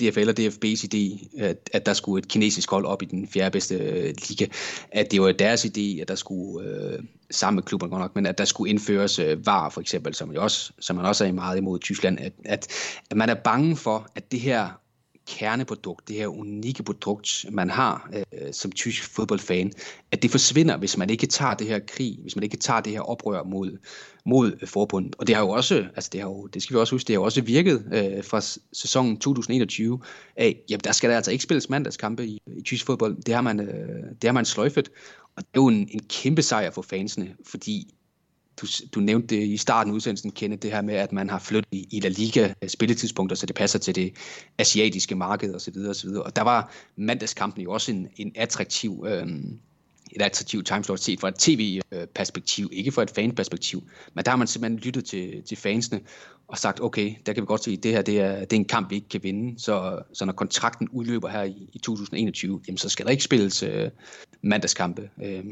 [0.00, 3.50] DFL og DFB's idé, at, at der skulle et kinesisk hold op i den fjerde
[3.50, 4.46] bedste øh, liga,
[4.92, 6.98] at det var deres idé, at der skulle, øh,
[7.30, 10.32] sammen med klubben godt nok, men at der skulle indføres øh, VAR for eksempel, som,
[10.32, 12.68] jo også, som man også er meget imod i Tyskland, at, at,
[13.10, 14.79] at man er bange for, at det her
[15.38, 19.72] kerneprodukt, det her unikke produkt, man har øh, som tysk fodboldfan,
[20.12, 22.92] at det forsvinder, hvis man ikke tager det her krig, hvis man ikke tager det
[22.92, 23.78] her oprør mod,
[24.26, 25.16] mod forbundet.
[25.18, 27.14] Og det har jo også, altså det, har jo, det skal vi også huske, det
[27.14, 28.40] har jo også virket øh, fra
[28.72, 30.00] sæsonen 2021
[30.36, 33.22] af, jamen der skal der altså ikke spilles mandagskampe i, i tysk fodbold.
[33.22, 34.90] Det har man, øh, det har man sløjfet.
[35.36, 37.94] Og det er jo en, en kæmpe sejr for fansene, fordi
[38.62, 41.38] du, du nævnte det i starten af udsendelsen, Kenneth, det her med, at man har
[41.38, 44.12] flyttet i, i La Liga spilletidspunkter, så det passer til det
[44.58, 45.74] asiatiske marked osv.
[45.88, 46.08] osv.
[46.08, 49.26] Og der var mandagskampen jo også en, en attraktiv, øh,
[50.12, 53.82] et attraktivt timeslot set fra et tv-perspektiv, øh, ikke fra et fanperspektiv.
[54.14, 56.00] Men der har man simpelthen lyttet til, til fansene
[56.50, 58.56] og sagt, okay, der kan vi godt se, at det her det er, det er
[58.56, 59.60] en kamp, vi ikke kan vinde.
[59.60, 63.62] Så, så når kontrakten udløber her i, i 2021, jamen, så skal der ikke spilles
[63.62, 63.90] øh,
[64.42, 65.10] mandagskampe.
[65.24, 65.44] Øh,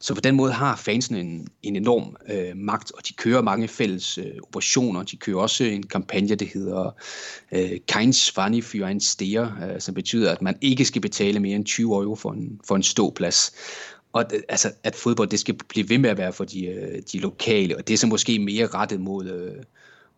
[0.00, 3.68] så på den måde har fansene en, en enorm øh, magt, og de kører mange
[3.68, 5.02] fælles øh, operationer.
[5.02, 6.94] De kører også en kampagne, der hedder
[7.52, 11.56] øh, Kein Schwanni für ein Steer, øh, som betyder, at man ikke skal betale mere
[11.56, 13.52] end 20 euro for en, for en ståplads.
[14.12, 17.02] Og øh, altså, at fodbold det skal blive ved med at være for de, øh,
[17.12, 19.62] de lokale, og det er så måske mere rettet mod, øh,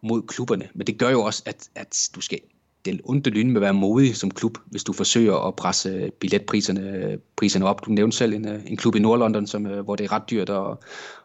[0.03, 0.69] mod klubberne.
[0.75, 2.39] Men det gør jo også, at, at du skal
[2.87, 7.19] den onde lyn med at være modig som klub, hvis du forsøger at presse billetpriserne
[7.37, 7.87] priserne op.
[7.87, 10.31] Du nævnte selv en, øh, en klub i Nordlondon, som, øh, hvor det er ret
[10.31, 10.77] dyrt at,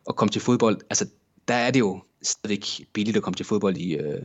[0.09, 0.77] at komme til fodbold.
[0.89, 1.07] Altså,
[1.47, 4.21] der er det jo stadigvæk billigt at komme til fodbold i, øh,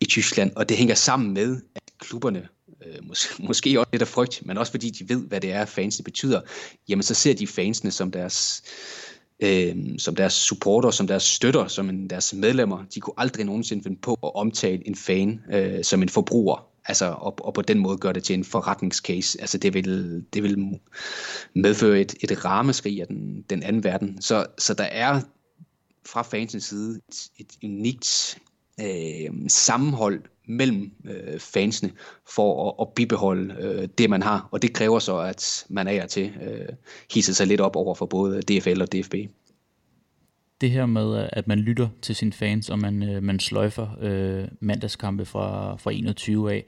[0.00, 2.48] i Tyskland, og det hænger sammen med, at klubberne,
[2.86, 5.64] øh, mås- måske også lidt af frygt, men også fordi de ved, hvad det er,
[5.64, 6.40] fansene betyder,
[6.88, 9.11] jamen så ser de fansene som deres, øh,
[9.42, 12.84] øh, som deres supporter, som deres støtter, som en, deres medlemmer.
[12.94, 17.06] De kunne aldrig nogensinde finde på at omtale en fan øh, som en forbruger, altså,
[17.06, 19.40] og, og på den måde gøre det til en forretningscase.
[19.40, 20.78] Altså det vil, det vil
[21.54, 24.22] medføre et, et rameskrig af den, den anden verden.
[24.22, 25.20] Så, så der er
[26.06, 28.38] fra fansens side et, et unikt
[28.80, 31.92] øh, sammenhold mellem øh, fansene
[32.34, 34.48] for at, at bibeholde øh, det, man har.
[34.50, 36.68] Og det kræver så, at man er til øh,
[37.14, 39.14] hisser sig lidt op over for både DFL og DFB.
[40.60, 44.48] Det her med, at man lytter til sine fans, og man, øh, man sløjfer øh,
[44.60, 46.64] mandagskampe fra, fra 21 af,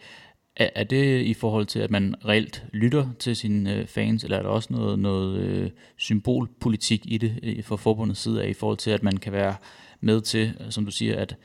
[0.57, 4.39] er, er det i forhold til, at man reelt lytter til sine øh, fans, eller
[4.39, 8.55] er der også noget, noget øh, symbolpolitik i det øh, fra forbundets side af, i
[8.55, 9.55] forhold til, at man kan være
[10.01, 11.37] med til, som du siger, at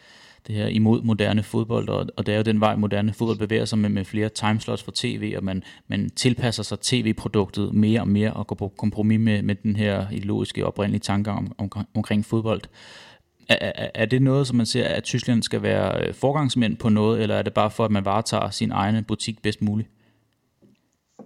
[0.48, 3.66] det her imod moderne fodbold, og, og det er jo den vej, moderne fodbold bevæger
[3.66, 8.08] sig med, med flere timeslots for tv, og man, man tilpasser sig tv-produktet mere og
[8.08, 12.26] mere, og går på kompromis med, med den her ideologiske oprindelige tanker om, om, omkring
[12.26, 12.62] fodbold.
[13.50, 16.90] Er, er, er det noget, som man ser, at Tyskland skal være øh, forgangsmænd på
[16.90, 19.90] noget, eller er det bare for, at man varetager sin egen butik bedst muligt?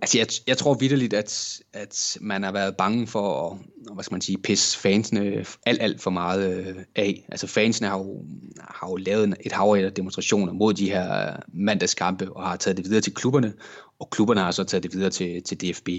[0.04, 3.58] Altså, jeg, jeg tror vidderligt, at, at man har været bange for at,
[3.94, 7.26] hvad skal man sige, pisse fansene alt, alt for meget øh, af.
[7.32, 8.24] Altså, fansene har jo,
[8.60, 12.86] har jo lavet et hav af demonstrationer mod de her mandagskampe, og har taget det
[12.86, 13.54] videre til klubberne,
[14.00, 15.90] og klubberne har så taget det videre til, til DFB.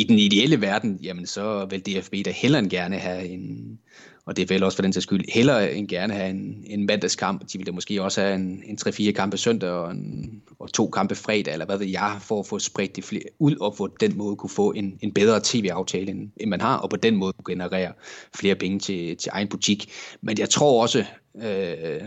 [0.00, 3.78] I den ideelle verden, jamen så vil DFB da hellere end gerne have en,
[4.26, 6.86] og det er vel også for den sags skyld, hellere end gerne have en, en
[6.86, 7.40] mandagskamp.
[7.40, 10.90] De ville da måske også have en, en 3-4 kampe søndag og, en, og to
[10.90, 13.88] kampe fredag, eller hvad ved jeg, for at få spredt det flere ud, og på
[14.00, 17.16] den måde kunne få en, en bedre tv-aftale, end, end man har, og på den
[17.16, 17.92] måde kunne generere
[18.34, 19.90] flere penge til, til egen butik.
[20.20, 21.04] Men jeg tror også,
[21.42, 22.00] øh,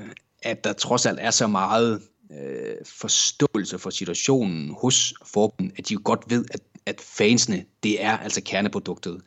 [0.43, 5.93] at der trods alt er så meget øh, forståelse for situationen hos forbundet, at de
[5.93, 9.21] jo godt ved, at, at fansene, det er altså kerneproduktet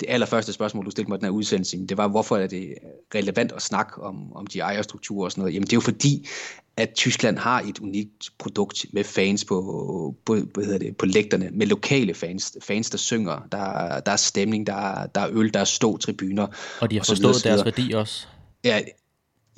[0.00, 2.74] det allerførste spørgsmål, du stillede mig den her udsendelse, det var, hvorfor er det
[3.14, 5.54] relevant at snakke om, om de ejerstrukturer og sådan noget?
[5.54, 6.28] Jamen det er jo fordi,
[6.76, 11.50] at Tyskland har et unikt produkt med fans på, på, hvad hedder det, på lægterne,
[11.52, 15.60] med lokale fans, fans der synger, der, der er stemning, der, der er øl, der
[15.60, 16.46] er stå tribuner.
[16.80, 18.26] Og de har og forstået videre, deres værdi også.
[18.64, 18.80] Ja,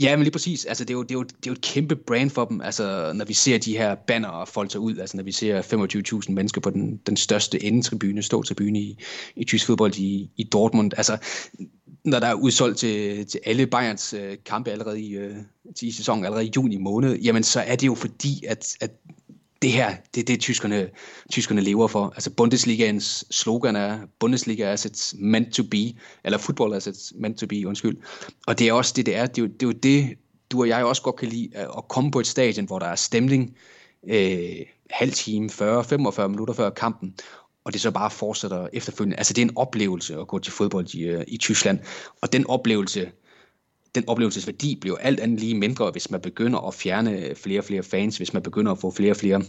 [0.00, 0.64] Ja, men lige præcis.
[0.64, 2.60] Altså, det, er jo, det, er jo, det er jo et kæmpe brand for dem,
[2.60, 5.62] altså, når vi ser de her banner folde sig ud, altså når vi ser
[6.22, 8.98] 25.000 mennesker på den, den største endetribune, stå tribune i,
[9.36, 10.92] i tysk fodbold i, i Dortmund.
[10.96, 11.18] Altså,
[12.04, 15.36] når der er udsolgt til, til alle Bayerns øh, kampe allerede i, øh,
[15.82, 18.90] i sæsonen, allerede i juni måned, jamen så er det jo fordi, at, at
[19.62, 20.88] det her, det er det, tyskerne,
[21.32, 22.12] tyskerne lever for.
[22.14, 25.94] Altså Bundesligaens slogan er, Bundesliga assets meant to be,
[26.24, 27.96] eller football assets meant to be, undskyld.
[28.46, 29.26] Og det er også det, det er.
[29.26, 30.18] Det er jo det, er jo det
[30.52, 32.94] du og jeg også godt kan lide, at komme på et stadion, hvor der er
[32.94, 33.56] stemning,
[34.08, 34.56] øh,
[34.90, 37.14] halv time, 40-45 minutter før kampen,
[37.64, 39.16] og det så bare fortsætter efterfølgende.
[39.16, 41.78] Altså det er en oplevelse at gå til fodbold i, øh, i Tyskland,
[42.20, 43.10] og den oplevelse,
[44.00, 47.82] den oplevelsesværdi bliver alt andet lige mindre, hvis man begynder at fjerne flere og flere
[47.82, 49.42] fans, hvis man begynder at få flere og flere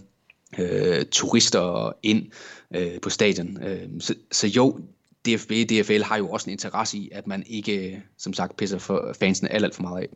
[0.60, 2.32] øh, turister ind
[2.76, 3.64] øh, på stadion.
[3.64, 4.80] Øh, så, så jo,
[5.26, 8.78] DFB DFL har jo også en interesse i, at man ikke, øh, som sagt, pisser
[8.78, 10.08] for fansene alt, alt for meget af.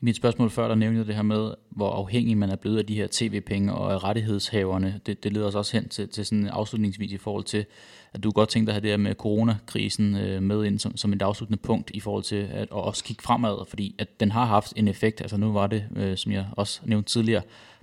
[0.00, 2.78] I mit spørgsmål før, der nævnte jeg det her med, hvor afhængig man er blevet
[2.78, 5.00] af de her tv-penge og af rettighedshaverne.
[5.06, 7.64] Det, det leder os også hen til, til sådan en afslutningsvis i forhold til,
[8.12, 11.12] at du godt tænkte at have det her med coronakrisen øh, med ind som, som
[11.12, 14.44] et afsluttende punkt i forhold til at, at også kigge fremad, fordi at den har
[14.44, 15.20] haft en effekt.
[15.20, 17.42] Altså nu var det, øh, som jeg også nævnte tidligere,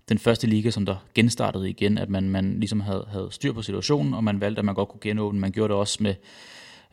[0.09, 3.61] den første liga, som der genstartede igen, at man, man ligesom havde, havde styr på
[3.61, 5.39] situationen, og man valgte, at man godt kunne genåbne.
[5.39, 6.15] Man gjorde det også med,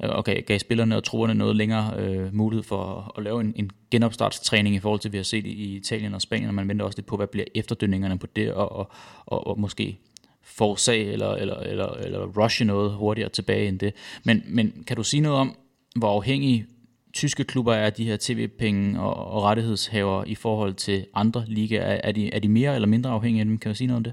[0.03, 3.40] Øh, og gav, gav spillerne og truerne noget længere øh, mulighed for at, at lave
[3.40, 6.68] en, en genopstartstræning i forhold til, vi har set i Italien og Spanien, og man
[6.68, 8.90] venter også lidt på, hvad bliver efterdønningerne på det, og, og,
[9.26, 9.99] og, og måske
[10.42, 13.95] forårsage eller, eller, eller, eller rushe noget hurtigere tilbage end det.
[14.24, 15.57] Men, men kan du sige noget om,
[15.97, 16.66] hvor afhængige
[17.12, 21.82] tyske klubber er de her tv-penge og, og rettighedshaver i forhold til andre ligaer?
[21.82, 23.59] Er, er, de, er de mere eller mindre afhængige af dem?
[23.59, 24.12] Kan du sige noget om det?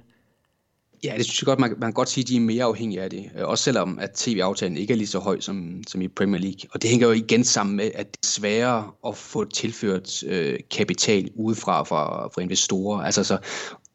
[1.04, 3.02] Ja, det synes jeg godt, man, man kan godt sige, at de er mere afhængige
[3.02, 3.30] af det.
[3.38, 6.70] Øh, også selvom at tv-aftalen ikke er lige så høj som, som i Premier League.
[6.72, 10.60] Og det hænger jo igen sammen med, at det er sværere at få tilført øh,
[10.72, 13.02] kapital udefra fra, fra investorer.
[13.02, 13.38] Altså så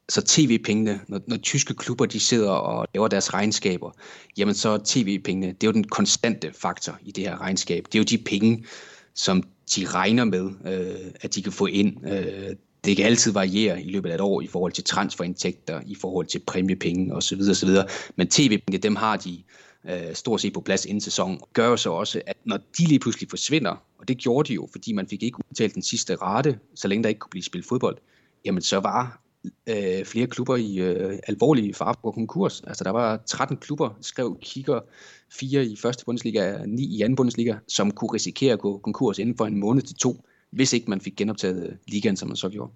[0.08, 3.90] så tv-pengene, når, når tyske klubber de sidder og laver deres regnskaber,
[4.36, 7.84] jamen så tv-pengene, det er jo den konstante faktor i det her regnskab.
[7.86, 8.64] Det er jo de penge,
[9.14, 9.42] som
[9.76, 12.08] de regner med, øh, at de kan få ind.
[12.08, 12.56] Øh,
[12.86, 16.26] det kan altid variere i løbet af et år i forhold til transferindtægter, i forhold
[16.26, 17.40] til præmiepenge osv.
[17.50, 17.68] osv.
[18.16, 19.42] Men tv-penge, dem har de
[19.88, 22.98] øh, stort set på plads inden sæsonen, gør jo så også, at når de lige
[22.98, 26.58] pludselig forsvinder, og det gjorde de jo, fordi man fik ikke udtalt den sidste rate,
[26.74, 27.98] så længe der ikke kunne blive spillet fodbold.
[28.44, 29.22] Jamen så var
[29.66, 32.60] øh, flere klubber i øh, alvorlige fare på konkurs.
[32.66, 34.80] Altså der var 13 klubber, skrev kigger,
[35.32, 39.36] fire i første Bundesliga, ni i anden Bundesliga, som kunne risikere at gå konkurs inden
[39.36, 40.24] for en måned til to,
[40.56, 42.72] hvis ikke man fik genoptaget ligaen, som man så gjorde.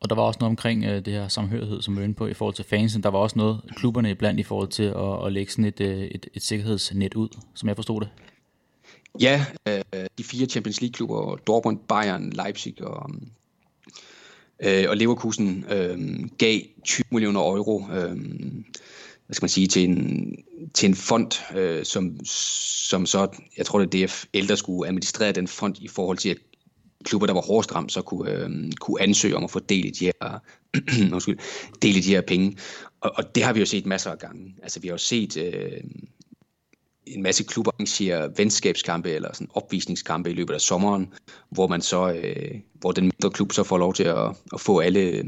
[0.00, 2.34] Og der var også noget omkring øh, det her samhørighed, som vi inde på i
[2.34, 3.02] forhold til fansen.
[3.02, 6.04] Der var også noget klubberne iblandt i forhold til at, at lægge sådan et, øh,
[6.04, 8.08] et, et sikkerhedsnet ud, som jeg forstod det.
[9.20, 13.10] Ja, øh, de fire Champions League-klubber, Dortmund, Bayern, Leipzig og,
[14.60, 15.98] øh, og Leverkusen, øh,
[16.38, 18.16] gav 20 millioner euro øh,
[19.26, 20.34] hvad skal man sige, til en,
[20.74, 25.32] til en fond, øh, som, som så, jeg tror det er DFL, der skulle administrere
[25.32, 26.36] den fond i forhold til, at
[27.04, 29.90] klubber, der var hårdest ramt, så kunne, øh, kunne ansøge om at få del i
[29.90, 30.38] de her,
[31.14, 31.38] undskyld,
[31.82, 32.56] del i de her penge.
[33.00, 34.54] Og, og det har vi jo set masser af gange.
[34.62, 35.80] Altså vi har jo set øh,
[37.06, 41.12] en masse klubber arrangere venskabskampe eller sådan opvisningskampe i løbet af sommeren,
[41.50, 44.80] hvor man så, øh, hvor den mindre klub så får lov til at, at få
[44.80, 45.24] alle øh,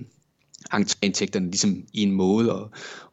[0.74, 2.70] entréindtægterne ligesom i en måde og,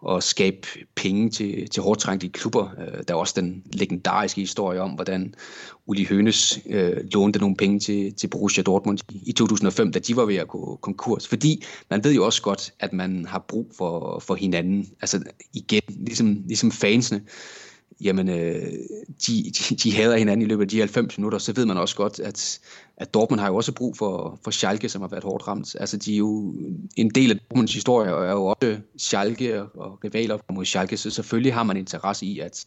[0.07, 2.69] at skabe penge til, til hårdt trængte klubber.
[2.79, 5.33] Øh, der er også den legendariske historie om, hvordan
[5.85, 10.25] Uli Hønes øh, lånte nogle penge til, til Borussia Dortmund i 2005, da de var
[10.25, 11.27] ved at gå konkurs.
[11.27, 14.89] Fordi man ved jo også godt, at man har brug for, for hinanden.
[15.01, 15.23] Altså
[15.53, 17.21] igen, ligesom, ligesom fansene
[18.01, 18.71] jamen, øh,
[19.27, 21.95] de, de, de hader hinanden i løbet af de 90 minutter, så ved man også
[21.95, 22.59] godt, at,
[22.97, 25.75] at Dortmund har jo også brug for, for Schalke, som har været hårdt ramt.
[25.79, 26.55] Altså, de er jo
[26.95, 31.09] en del af Dortmunds historie, og er jo også Schalke og rivaler mod Schalke, så
[31.09, 32.65] selvfølgelig har man interesse i, at,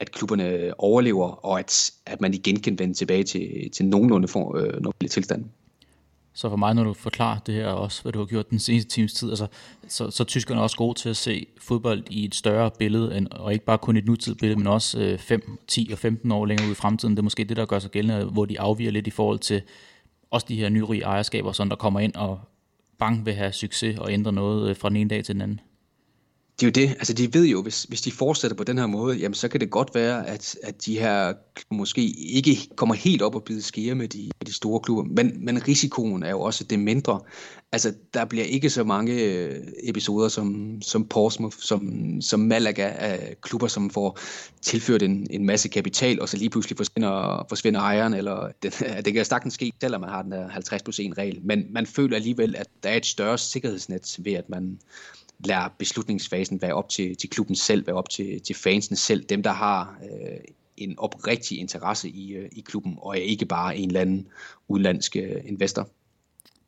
[0.00, 4.56] at klubberne overlever, og at, at man igen kan vende tilbage til, til nogenlunde for,
[4.56, 5.44] øh, normale tilstand.
[6.32, 8.90] Så for mig, når du forklarer det her også, hvad du har gjort den seneste
[8.90, 9.46] times tid, altså,
[9.88, 13.26] så, så er tyskerne også gode til at se fodbold i et større billede, end,
[13.30, 16.66] og ikke bare kun et nutidsbillede, men også øh, 5, 10 og 15 år længere
[16.66, 17.14] ud i fremtiden.
[17.14, 19.62] Det er måske det, der gør sig gældende, hvor de afviger lidt i forhold til
[20.30, 22.40] også de her nyrige ejerskaber, sådan der kommer ind og
[22.98, 25.60] bang vil have succes og ændre noget øh, fra den ene dag til den anden
[26.60, 28.86] det er jo det, altså de ved jo, hvis, hvis de fortsætter på den her
[28.86, 31.32] måde, jamen så kan det godt være, at, at de her
[31.70, 35.44] måske ikke kommer helt op og bide skære med de, med de store klubber, men,
[35.44, 37.20] men risikoen er jo også det mindre.
[37.72, 43.36] Altså der bliver ikke så mange øh, episoder som, som Portsmouth, som, som Malaga af
[43.40, 44.18] klubber, som får
[44.62, 49.14] tilført en, en masse kapital, og så lige pludselig forsvinder, forsvinder ejeren, eller det, det
[49.14, 52.16] kan sagtens ske, selvom man har den der 50 plus 1 regel, men man føler
[52.16, 54.78] alligevel, at der er et større sikkerhedsnet ved, at man
[55.44, 59.42] lader beslutningsfasen være op til, til klubben selv, være op til, til fansene selv, dem
[59.42, 60.38] der har øh,
[60.76, 64.28] en oprigtig interesse i, øh, i klubben, og er ikke bare en eller anden
[64.68, 65.88] udlandsk øh, investor.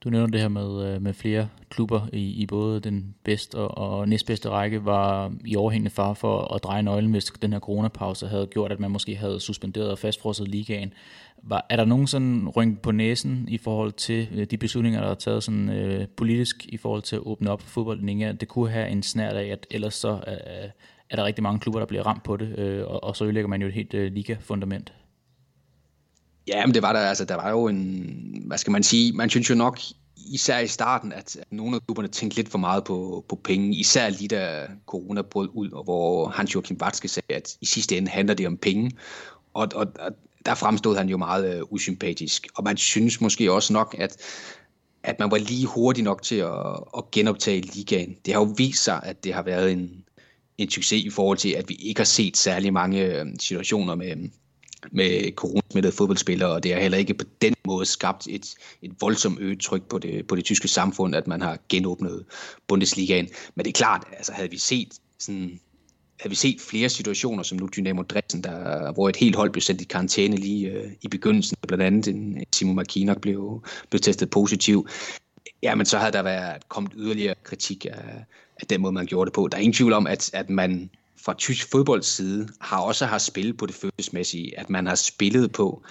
[0.05, 3.99] Du nævner det her med, øh, med flere klubber i, i både den bedste og,
[3.99, 8.29] og næstbedste række var i overhængende far for at dreje nøglen, hvis den her coronapause
[8.29, 10.93] havde gjort, at man måske havde suspenderet og fastfrosset ligaen.
[11.43, 15.11] Var, er der nogen sådan ryng på næsen i forhold til øh, de beslutninger, der
[15.11, 18.37] er taget sådan, øh, politisk i forhold til at åbne op for fodbolden?
[18.37, 20.71] Det kunne have en snært af, at ellers så øh,
[21.11, 23.49] er der rigtig mange klubber, der bliver ramt på det, øh, og, og så ødelægger
[23.49, 24.93] man jo et helt øh, liga-fundament.
[26.47, 29.31] Ja, men det var der, altså, der var jo en, hvad skal man sige, man
[29.31, 29.79] synes jo nok
[30.17, 34.09] især i starten, at, nogle af klubberne tænkte lidt for meget på, på penge, især
[34.09, 38.11] lige da corona brød ud, og hvor Hans Joachim Watzke sagde, at i sidste ende
[38.11, 38.91] handler det om penge,
[39.55, 40.13] og, og, og
[40.47, 44.17] der fremstod han jo meget uh, usympatisk, og man synes måske også nok, at
[45.05, 48.17] at man var lige hurtig nok til at, at genoptage ligaen.
[48.25, 50.05] Det har jo vist sig, at det har været en,
[50.59, 54.17] en succes i forhold til, at vi ikke har set særlig mange øh, situationer med,
[54.91, 58.47] med coronasmittede fodboldspillere, og det har heller ikke på den måde skabt et,
[58.83, 62.25] et voldsomt øget tryk på det, på det tyske samfund, at man har genåbnet
[62.69, 63.29] Bundesligaen.
[63.55, 65.61] Men det er klart, altså havde vi set sådan
[66.21, 69.61] havde vi set flere situationer, som nu Dynamo Dresden, der, hvor et helt hold blev
[69.61, 74.01] sendt i karantæne lige øh, i begyndelsen, blandt andet en, en Simon Markinok blev, blev
[74.01, 74.89] testet positiv,
[75.63, 78.25] jamen så havde der været kommet yderligere kritik af,
[78.61, 79.49] af den måde, man gjorde det på.
[79.49, 80.91] Der er ingen tvivl om, at, at man
[81.25, 85.53] fra tysk fodbolds side har også har spillet på det følelsesmæssige, at man har spillet
[85.53, 85.83] på,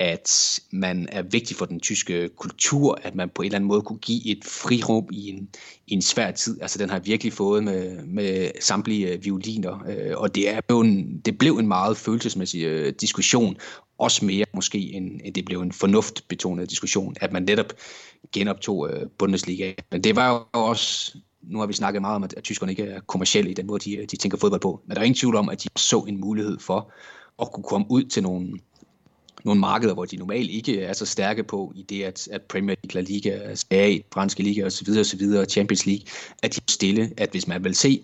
[0.00, 3.82] at man er vigtig for den tyske kultur, at man på en eller anden måde
[3.82, 5.48] kunne give et frirum i en,
[5.86, 6.62] i en svær tid.
[6.62, 10.80] Altså den har virkelig fået med, med samtlige øh, violiner, øh, og det, er jo
[10.80, 13.56] en, det blev en meget følelsesmæssig øh, diskussion,
[13.98, 17.72] også mere måske, end, end det blev en fornuftbetonet diskussion, at man netop
[18.32, 19.72] genoptog Bundesliga.
[19.90, 22.82] Men det var jo også nu har vi snakket meget om, at, at tyskerne ikke
[22.82, 24.80] er kommersielle i den måde, de, de tænker fodbold på.
[24.86, 26.92] Men der er ingen tvivl om, at de så en mulighed for
[27.42, 28.58] at kunne komme ud til nogle,
[29.44, 32.76] nogle markeder, hvor de normalt ikke er så stærke på, i det, at, at Premier
[32.82, 36.04] League, La Liga, Serie franske liga osv., osv., Champions League,
[36.42, 38.02] at de stille, at hvis man vil se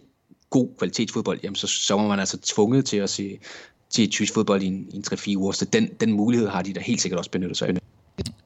[0.50, 3.38] god kvalitetsfodbold, jamen så, så var man altså tvunget til at se
[3.90, 6.72] til tysk fodbold i en, i en 3-4 uger, så den, den mulighed har de
[6.72, 7.74] da helt sikkert også benyttet sig af.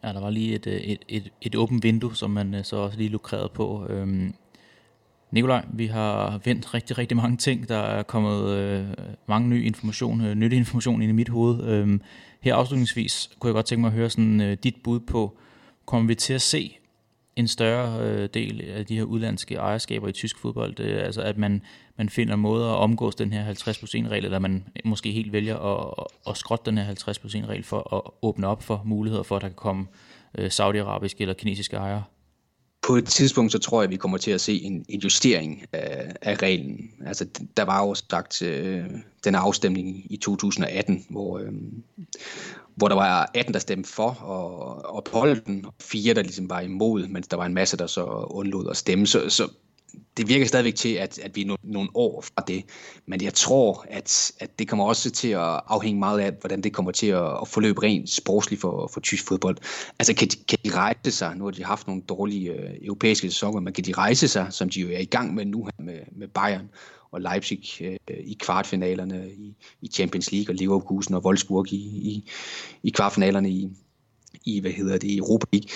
[0.05, 2.99] Ja, der var lige et, et, et, et åbent vindue, som man øh, så også
[2.99, 3.87] lige lukrerede på.
[3.89, 4.35] Øhm,
[5.33, 7.69] Nikolaj, vi har vendt rigtig, rigtig mange ting.
[7.69, 8.87] Der er kommet øh,
[9.27, 11.65] mange nye information, øh, nyttig information ind i mit hoved.
[11.65, 12.03] Øhm,
[12.41, 15.39] her afslutningsvis kunne jeg godt tænke mig at høre sådan, øh, dit bud på,
[15.87, 16.77] kommer vi til at se
[17.37, 21.39] en større øh, del af de her udlandske ejerskaber i tysk fodbold, øh, altså at
[21.39, 21.63] man,
[21.97, 26.37] man finder måder at omgås den her 50%-regel, eller man måske helt vælger at, at
[26.37, 29.87] skrotte den her 50%-regel for at åbne op for muligheder for, at der kan komme
[30.39, 32.03] øh, saudiarabiske eller kinesiske ejere?
[32.91, 35.65] På et tidspunkt, så tror jeg, at vi kommer til at se en, en justering
[35.73, 36.91] af, af reglen.
[37.07, 37.27] Altså,
[37.57, 38.85] der var jo sagt øh,
[39.25, 41.53] den afstemning i 2018, hvor, øh,
[42.75, 46.61] hvor der var 18, der stemte for og, og den, og fire, der ligesom var
[46.61, 49.07] imod, mens der var en masse, der så undlod at stemme.
[49.07, 49.49] Så, så
[50.17, 52.65] det virker stadigvæk til, at, at vi er nogle år fra det.
[53.07, 56.73] Men jeg tror, at, at det kommer også til at afhænge meget af, hvordan det
[56.73, 59.57] kommer til at, at forløbe rent sportsligt for, for tysk fodbold.
[59.99, 61.37] Altså, kan de, kan de rejse sig?
[61.37, 64.69] Nu har de haft nogle dårlige øh, europæiske sæsoner, men kan de rejse sig, som
[64.69, 66.69] de jo er i gang med nu her med, med Bayern
[67.11, 72.31] og Leipzig øh, i kvartfinalerne i, i Champions League, og Leverkusen og Wolfsburg i, i,
[72.83, 73.69] i kvartfinalerne i,
[74.45, 75.69] i, hvad hedder det, Europa League.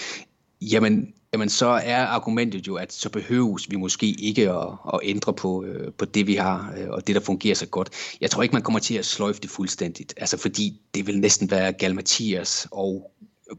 [0.60, 5.34] Jamen, jamen så er argumentet jo, at så behøves vi måske ikke at, at ændre
[5.34, 7.90] på, øh, på det, vi har, øh, og det, der fungerer så godt.
[8.20, 11.50] Jeg tror ikke, man kommer til at sløjfe det fuldstændigt, altså fordi det vil næsten
[11.50, 13.10] være Galmatias, og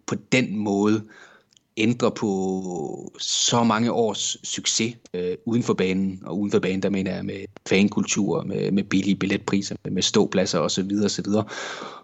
[0.07, 1.03] på den måde
[1.77, 6.89] ændre på så mange års succes øh, uden for banen, og uden for banen, der
[6.89, 10.91] mener jeg med fankultur, med, med billige billetpriser, med, med ståpladser osv.
[11.05, 11.25] osv.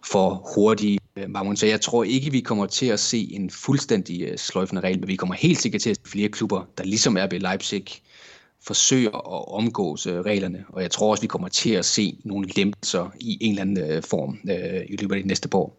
[0.05, 4.21] for hurtige Øh, Marmon, Så jeg tror ikke, vi kommer til at se en fuldstændig
[4.21, 7.17] øh, sløjfende regel, men vi kommer helt sikkert til at se flere klubber, der ligesom
[7.17, 7.85] er Leipzig,
[8.63, 12.47] forsøger at omgås øh, reglerne, og jeg tror også, vi kommer til at se nogle
[12.55, 15.77] lempelser i en eller anden form øh, i løbet af de næste par år.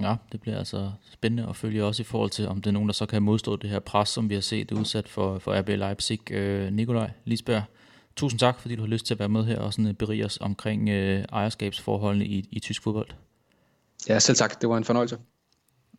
[0.00, 2.88] Ja, det bliver altså spændende at følge også i forhold til, om det er nogen,
[2.88, 5.68] der så kan modstå det her pres, som vi har set udsat for, for RB
[5.68, 6.32] Leipzig.
[6.32, 7.62] Øh, Nikolaj Lisberg,
[8.16, 10.38] tusind tak, fordi du har lyst til at være med her og sådan berige os
[10.40, 13.08] omkring øh, ejerskabsforholdene i, i tysk fodbold.
[14.08, 14.60] Ja, selv tak.
[14.60, 15.18] Det var en fornøjelse.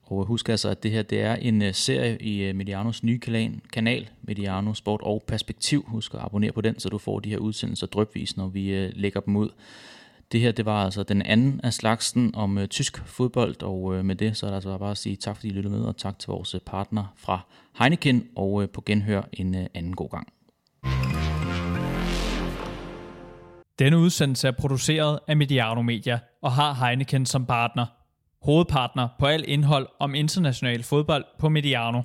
[0.03, 3.19] Og husk altså, at det her det er en øh, serie i øh, Medianos nye
[3.19, 5.85] kanal, kanal, Mediano Sport og Perspektiv.
[5.87, 8.91] Husk at abonnere på den, så du får de her udsendelser drøbvis, når vi øh,
[8.95, 9.49] lægger dem ud.
[10.31, 14.37] Det her det var altså den anden af slagsen om tysk fodbold, og med det
[14.37, 16.27] så er der altså bare at sige tak, fordi I lyttede med, og tak til
[16.27, 17.39] vores partner fra
[17.79, 20.27] Heineken, og på genhør en anden god gang.
[23.79, 27.85] Denne udsendelse er produceret af Mediano Media og har Heineken som partner.
[28.45, 32.01] Hovedpartner på alt indhold om international fodbold på Mediano.